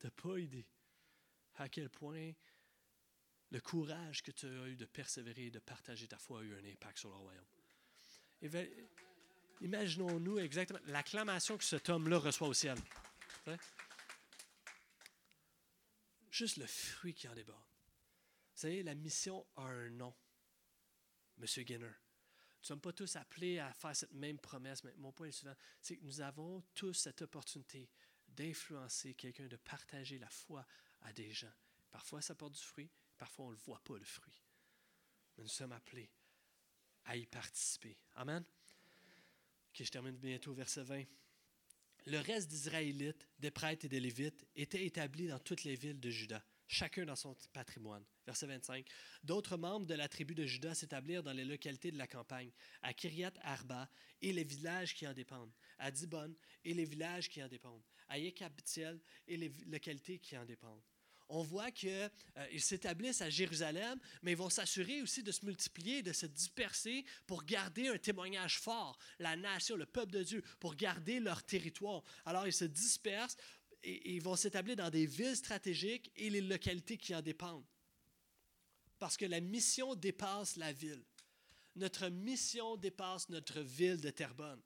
[0.00, 0.66] t'as pas idée
[1.54, 2.32] à quel point
[3.50, 6.56] le courage que tu as eu de persévérer et de partager ta foi a eu
[6.56, 7.46] un impact sur le royaume.
[9.60, 12.76] Imaginons-nous exactement l'acclamation que cet homme-là reçoit au ciel.
[16.32, 17.62] Juste le fruit qui en déborde.
[18.54, 20.12] Vous savez, la mission a un nom.
[21.36, 21.92] Monsieur Guinner.
[22.58, 25.32] Nous ne sommes pas tous appelés à faire cette même promesse, mais mon point est
[25.32, 27.88] souvent, c'est que nous avons tous cette opportunité
[28.26, 30.66] d'influencer quelqu'un, de partager la foi
[31.02, 31.52] à des gens.
[31.90, 34.42] Parfois, ça porte du fruit, parfois, on ne le voit pas, le fruit.
[35.36, 36.10] Mais nous sommes appelés
[37.04, 37.96] à y participer.
[38.16, 38.44] Amen?
[39.68, 41.04] Ok, je termine bientôt, verset 20.
[42.06, 46.10] Le reste d'Israélites, des prêtres et des Lévites, était établi dans toutes les villes de
[46.10, 48.04] Juda chacun dans son patrimoine.
[48.26, 48.86] Verset 25.
[49.24, 52.50] D'autres membres de la tribu de Judas s'établirent dans les localités de la campagne,
[52.82, 53.88] à Kiryat Arba
[54.20, 58.18] et les villages qui en dépendent, à Dibon et les villages qui en dépendent, à
[58.18, 60.82] Yekabtiel et les localités qui en dépendent.
[61.30, 66.02] On voit qu'ils euh, s'établissent à Jérusalem, mais ils vont s'assurer aussi de se multiplier,
[66.02, 70.74] de se disperser pour garder un témoignage fort, la nation, le peuple de Dieu, pour
[70.74, 72.02] garder leur territoire.
[72.24, 73.36] Alors ils se dispersent
[73.82, 77.66] et, ils vont s'établir dans des villes stratégiques et les localités qui en dépendent.
[78.98, 81.04] Parce que la mission dépasse la ville.
[81.76, 84.60] Notre mission dépasse notre ville de Terrebonne.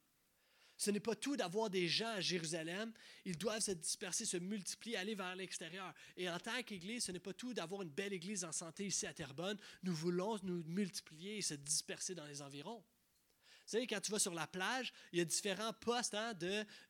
[0.79, 2.93] Ce n'est pas tout d'avoir des gens à Jérusalem.
[3.25, 5.95] Ils doivent se disperser, se multiplier, aller vers l'extérieur.
[6.17, 9.07] Et en tant qu'Église, ce n'est pas tout d'avoir une belle Église en santé ici
[9.07, 9.59] à Terrebonne.
[9.83, 12.79] Nous voulons nous multiplier et se disperser dans les environs.
[12.79, 16.37] Vous savez, quand tu vas sur la plage, il y a différents postes hein,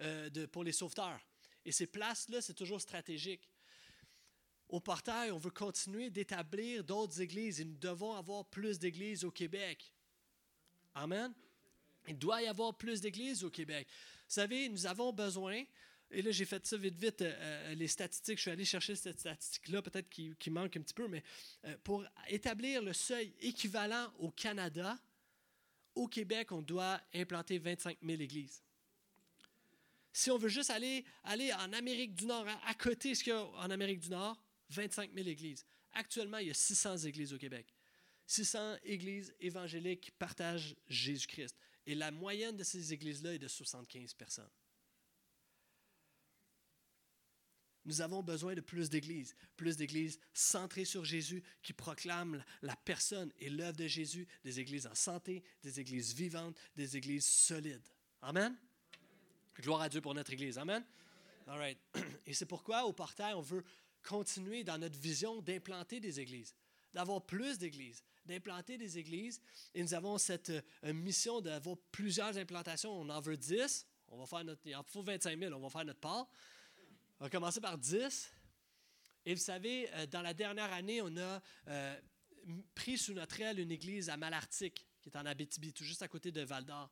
[0.00, 1.20] euh, pour les sauveteurs.
[1.64, 3.48] Et ces places-là, c'est toujours stratégique.
[4.68, 9.30] Au portail, on veut continuer d'établir d'autres églises et nous devons avoir plus d'églises au
[9.30, 9.92] Québec.
[10.94, 11.32] Amen.
[12.08, 13.86] Il doit y avoir plus d'églises au Québec.
[13.88, 15.62] Vous savez, nous avons besoin,
[16.10, 18.96] et là j'ai fait ça vite vite, euh, euh, les statistiques, je suis allé chercher
[18.96, 21.22] cette statistique-là, peut-être qui, manque un petit peu, mais
[21.66, 24.98] euh, pour établir le seuil équivalent au Canada,
[25.94, 28.62] au Québec, on doit implanter 25 000 églises.
[30.12, 33.36] Si on veut juste aller, aller en Amérique du Nord, à, côté ce qu'il y
[33.36, 35.64] a en Amérique du Nord, 25 000 églises.
[35.92, 37.74] Actuellement, il y a 600 églises au Québec.
[38.26, 41.56] 600 églises évangéliques qui partagent Jésus-Christ.
[41.86, 44.50] Et la moyenne de ces églises-là est de 75 personnes.
[47.84, 53.32] Nous avons besoin de plus d'églises, plus d'églises centrées sur Jésus, qui proclament la personne
[53.38, 57.82] et l'œuvre de Jésus, des églises en santé, des églises vivantes, des églises solides.
[58.20, 58.56] Amen?
[59.60, 60.56] Gloire à Dieu pour notre Église.
[60.56, 60.82] Amen.
[61.46, 61.78] All right.
[62.26, 63.62] Et c'est pourquoi au portail, on veut
[64.02, 66.54] continuer dans notre vision d'implanter des églises,
[66.94, 69.40] d'avoir plus d'églises, d'implanter des églises.
[69.74, 72.92] Et nous avons cette euh, mission d'avoir plusieurs implantations.
[72.92, 73.86] On en veut 10.
[74.08, 75.54] On va faire notre, il en faut 25 000.
[75.54, 76.26] On va faire notre part.
[77.20, 78.30] On va commencer par 10.
[79.26, 82.00] Et vous savez, euh, dans la dernière année, on a euh,
[82.74, 86.08] pris sous notre aile une église à Malartic, qui est en Abitibi, tout juste à
[86.08, 86.90] côté de Val d'Or.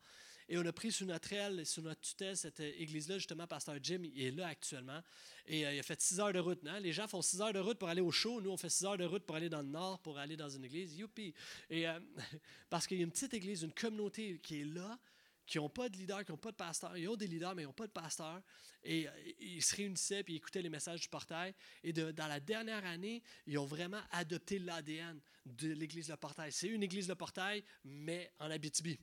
[0.51, 4.03] Et on a pris sous notre aile, sous notre tutelle, cette église-là, justement, Pasteur Jim,
[4.03, 5.01] il est là actuellement.
[5.46, 6.61] Et euh, il a fait six heures de route.
[6.64, 6.76] Non?
[6.80, 8.40] Les gens font six heures de route pour aller au show.
[8.40, 10.48] Nous, on fait six heures de route pour aller dans le nord, pour aller dans
[10.48, 10.96] une église.
[10.96, 11.32] Youpi!
[11.70, 12.01] Et, euh,
[12.68, 14.98] parce qu'il y a une petite église, une communauté qui est là,
[15.46, 16.96] qui n'ont pas de leader, qui n'ont pas de pasteur.
[16.96, 18.42] Ils ont des leaders, mais ils n'ont pas de pasteur.
[18.82, 21.55] Et euh, ils se réunissaient et écoutaient les messages du portail.
[21.84, 26.51] Et dans la dernière année, ils ont vraiment adopté l'ADN de l'Église Le Portail.
[26.51, 28.98] C'est une Église Le Portail, mais en Abitibi.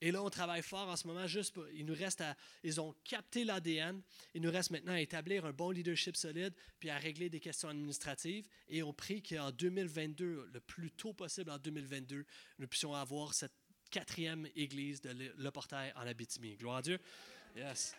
[0.00, 1.26] Et là, on travaille fort en ce moment.
[1.26, 4.00] Juste il nous reste à, ils ont capté l'ADN.
[4.34, 7.68] Il nous reste maintenant à établir un bon leadership solide, puis à régler des questions
[7.68, 8.46] administratives.
[8.68, 12.24] Et on prie qu'en 2022, le plus tôt possible en 2022,
[12.58, 13.54] nous puissions avoir cette
[13.90, 16.56] quatrième église de Le Portail en Abitibi.
[16.56, 16.98] Gloire à Dieu.
[17.56, 17.96] Yes.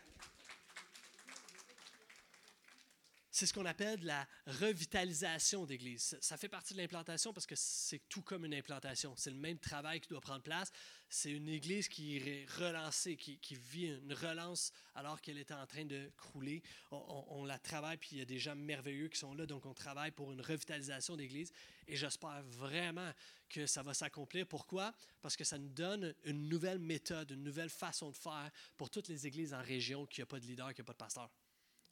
[3.40, 6.18] C'est ce qu'on appelle la revitalisation d'église.
[6.20, 9.14] Ça fait partie de l'implantation parce que c'est tout comme une implantation.
[9.16, 10.74] C'est le même travail qui doit prendre place.
[11.08, 15.86] C'est une église qui est relancée, qui, vit une relance alors qu'elle était en train
[15.86, 16.62] de crouler.
[16.92, 19.74] On, la travaille, puis il y a des gens merveilleux qui sont là, donc on
[19.74, 21.54] travaille pour une revitalisation d'église.
[21.88, 23.14] Et j'espère vraiment
[23.48, 24.48] que ça va s'accomplir.
[24.48, 24.94] Pourquoi?
[25.22, 29.08] Parce que ça nous donne une nouvelle méthode, une nouvelle façon de faire pour toutes
[29.08, 31.30] les églises en région qui n'ont pas de leader, qui n'ont pas de pasteur.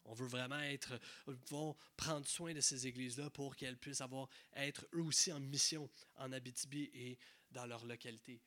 [0.08, 1.00] On veut vraiment être,
[1.50, 5.90] vont prendre soin de ces églises-là pour qu'elles puissent avoir, être eux aussi en mission
[6.16, 7.18] en Abitibi et
[7.52, 8.42] dans leur localité.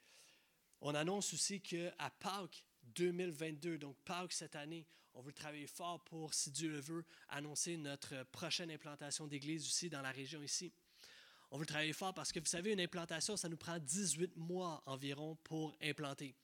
[0.81, 6.33] On annonce aussi qu'à Pâques 2022, donc Pâques cette année, on veut travailler fort pour,
[6.33, 10.73] si Dieu le veut, annoncer notre prochaine implantation d'église aussi dans la région ici.
[11.51, 14.83] On veut travailler fort parce que vous savez, une implantation, ça nous prend 18 mois
[14.87, 16.35] environ pour implanter.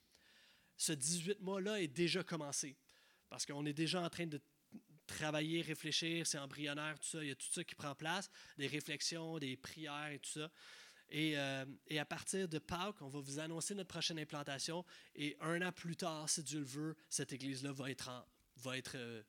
[0.77, 2.77] Ce 18 mois-là est déjà commencé
[3.31, 4.41] parce qu'on est déjà en train de
[5.07, 7.23] travailler, réfléchir, c'est embryonnaire, tout ça.
[7.23, 10.51] Il y a tout ça qui prend place, des réflexions, des prières et tout ça.
[11.09, 14.85] Et, euh, et, à partir de Pâques, on va vous annoncer notre prochaine implantation.
[15.15, 18.11] Et un an plus tard, si Dieu le veut, cette église-là va être,
[18.57, 19.23] va être euh,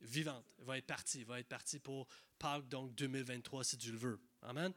[0.00, 2.08] vivante, va être partie, va être partie pour
[2.38, 4.20] Pâques, donc 2023, si Dieu le veut.
[4.42, 4.72] Amen.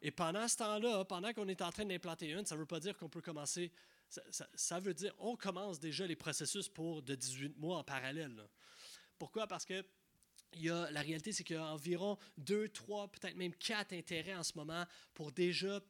[0.00, 2.80] Et pendant ce temps-là, pendant qu'on est en train d'implanter une, ça ne veut pas
[2.80, 3.70] dire qu'on peut commencer.
[4.08, 8.46] Ça, ça, veut dire on commence déjà les processus pour de 18 mois en parallèle.
[9.22, 9.46] Pourquoi?
[9.46, 9.84] Parce que
[10.60, 14.50] la réalité, c'est qu'il y a environ deux, trois, peut-être même quatre intérêts en ce
[14.56, 15.80] moment pour déjà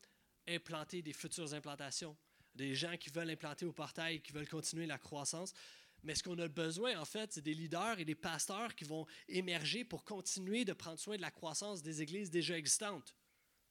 [0.47, 2.15] implanter des futures implantations.
[2.55, 5.55] Des gens qui veulent implanter au portail, qui veulent continuer la croissance.
[6.03, 9.07] Mais ce qu'on a besoin, en fait, c'est des leaders et des pasteurs qui vont
[9.29, 13.15] émerger pour continuer de prendre soin de la croissance des églises déjà existantes.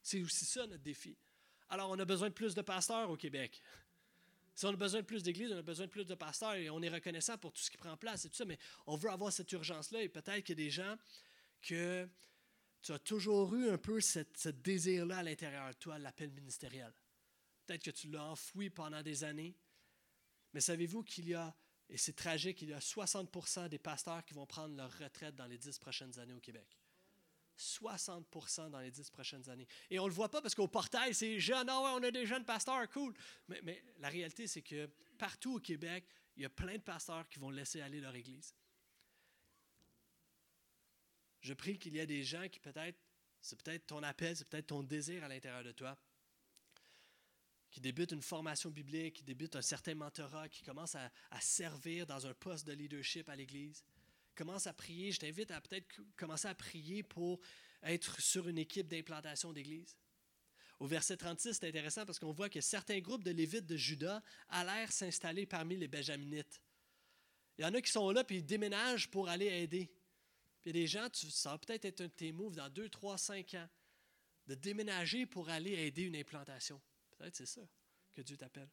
[0.02, 1.16] C'est aussi ça notre défi.
[1.68, 3.62] Alors, on a besoin de plus de pasteurs au Québec.
[4.54, 6.68] Si on a besoin de plus d'églises, on a besoin de plus de pasteurs et
[6.68, 9.10] on est reconnaissant pour tout ce qui prend place et tout ça, mais on veut
[9.10, 10.96] avoir cette urgence-là et peut-être qu'il y a des gens
[11.62, 12.08] que
[12.82, 16.92] tu as toujours eu un peu ce désir-là à l'intérieur de toi, l'appel ministériel.
[17.64, 19.56] Peut-être que tu l'as enfoui pendant des années,
[20.52, 21.54] mais savez-vous qu'il y a,
[21.88, 25.46] et c'est tragique, il y a 60% des pasteurs qui vont prendre leur retraite dans
[25.46, 26.81] les dix prochaines années au Québec?
[27.62, 29.66] 60% dans les dix prochaines années.
[29.90, 32.10] Et on ne le voit pas parce qu'au portail, c'est jeune, ah ouais, on a
[32.10, 33.14] des jeunes pasteurs, cool.
[33.48, 34.86] Mais, la réalité, c'est que
[35.18, 36.04] partout au Québec,
[36.36, 38.54] il y a plein de pasteurs qui vont laisser aller leur église.
[41.40, 42.98] Je prie qu'il y a des gens qui peut-être,
[43.40, 45.98] c'est peut-être ton appel, c'est peut-être ton désir à l'intérieur de toi,
[47.70, 51.10] qui débutent une formation biblique, qui débutent un certain mentorat, qui commencent à
[51.40, 53.82] servir dans un poste de leadership à l'Église
[54.34, 55.12] commence à prier.
[55.12, 57.40] Je t'invite à peut-être commencer à prier pour
[57.82, 59.96] être sur une équipe d'implantation d'église.
[60.80, 64.22] Au verset 36, c'est intéressant parce qu'on voit que certains groupes de Lévites de Juda
[64.48, 66.60] allèrent s'installer parmi les Benjaminites.
[67.56, 69.86] Il y en a qui sont là puis ils déménagent pour aller aider.
[70.60, 72.68] Puis il y a des gens, ça va peut-être être un de tes moves dans
[72.68, 73.68] 2, 3, 5 ans,
[74.46, 76.80] de déménager pour aller aider une implantation.
[77.16, 77.62] Peut-être c'est ça
[78.12, 78.70] que Dieu t'appelle.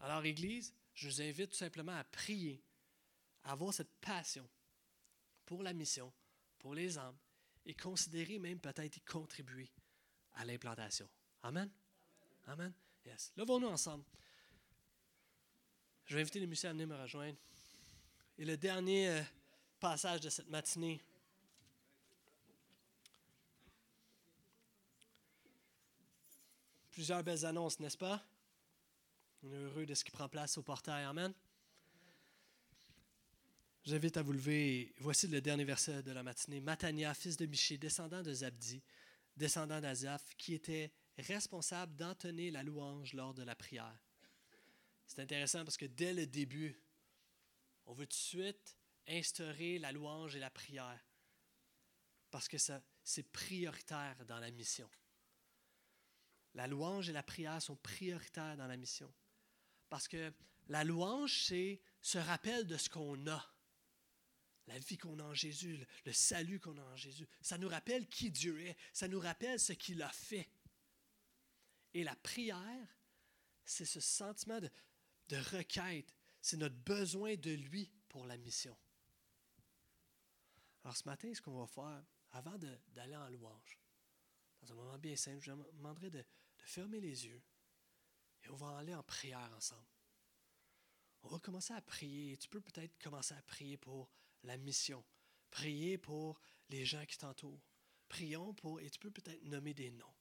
[0.00, 2.62] Alors, Église, je vous invite tout simplement à prier
[3.44, 4.48] avoir cette passion
[5.44, 6.12] pour la mission,
[6.58, 7.16] pour les âmes,
[7.66, 9.70] et considérer même peut-être y contribuer
[10.34, 11.08] à l'implantation.
[11.42, 11.70] Amen?
[12.46, 12.72] Amen?
[13.04, 13.32] Yes.
[13.36, 14.04] Levons-nous ensemble.
[16.06, 17.38] Je vais inviter les musiciens à venir me rejoindre.
[18.36, 19.22] Et le dernier euh,
[19.78, 21.00] passage de cette matinée.
[26.90, 28.22] Plusieurs belles annonces, n'est-ce pas?
[29.42, 31.04] On est heureux de ce qui prend place au portail.
[31.04, 31.34] Amen.
[33.84, 34.94] J'invite à vous lever.
[34.96, 36.58] Voici le dernier verset de la matinée.
[36.58, 38.82] Matania, fils de Miché, descendant de Zabdi,
[39.36, 43.98] descendant d'Azaph, qui était responsable d'entonner la louange lors de la prière.
[45.06, 46.80] C'est intéressant parce que dès le début,
[47.84, 51.04] on veut tout de suite instaurer la louange et la prière.
[52.30, 54.88] Parce que c'est prioritaire dans la mission.
[56.54, 59.12] La louange et la prière sont prioritaires dans la mission.
[59.90, 60.32] Parce que
[60.68, 63.53] la louange, c'est ce rappel de ce qu'on a
[64.66, 67.28] la vie qu'on a en Jésus, le, salut qu'on a en Jésus.
[67.40, 70.48] Ça nous rappelle qui Dieu est, ça nous rappelle ce qu'il a fait.
[71.92, 72.98] Et la prière,
[73.64, 74.70] c'est ce sentiment de,
[75.52, 78.76] requête, c'est notre besoin de lui pour la mission.
[80.82, 82.58] Alors ce matin, ce qu'on va faire, avant
[82.94, 83.78] d'aller en louange,
[84.62, 87.42] dans un moment bien simple, je vous demanderai de, de fermer les yeux
[88.42, 89.86] et on va aller en prière ensemble.
[91.22, 92.36] On va commencer à prier.
[92.36, 94.10] Tu peux peut-être commencer à prier pour
[94.44, 95.04] la mission.
[95.50, 96.40] Priez pour
[96.70, 97.62] les gens qui t'entourent.
[98.08, 100.14] Prions pour, et tu peux peut-être nommer des noms.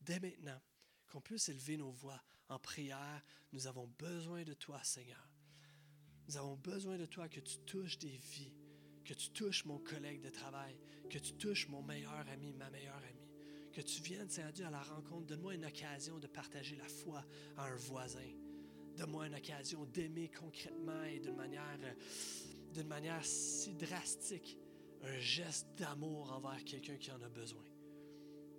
[0.00, 0.60] Dès maintenant,
[1.06, 5.30] qu'on puisse élever nos voix en prière, nous avons besoin de toi, Seigneur.
[6.28, 8.54] Nous avons besoin de toi que tu touches des vies,
[9.04, 10.78] que tu touches mon collègue de travail,
[11.10, 13.28] que tu touches mon meilleur ami, ma meilleure amie.
[13.72, 15.26] Que tu viennes, Seigneur Dieu, à la rencontre.
[15.26, 17.24] Donne-moi une occasion de partager la foi
[17.56, 18.30] à un voisin.
[18.96, 21.94] Donne-moi une occasion d'aimer concrètement et d'une manière euh,
[22.72, 24.58] d'une manière si drastique
[25.02, 27.64] un geste d'amour envers quelqu'un qui en a besoin.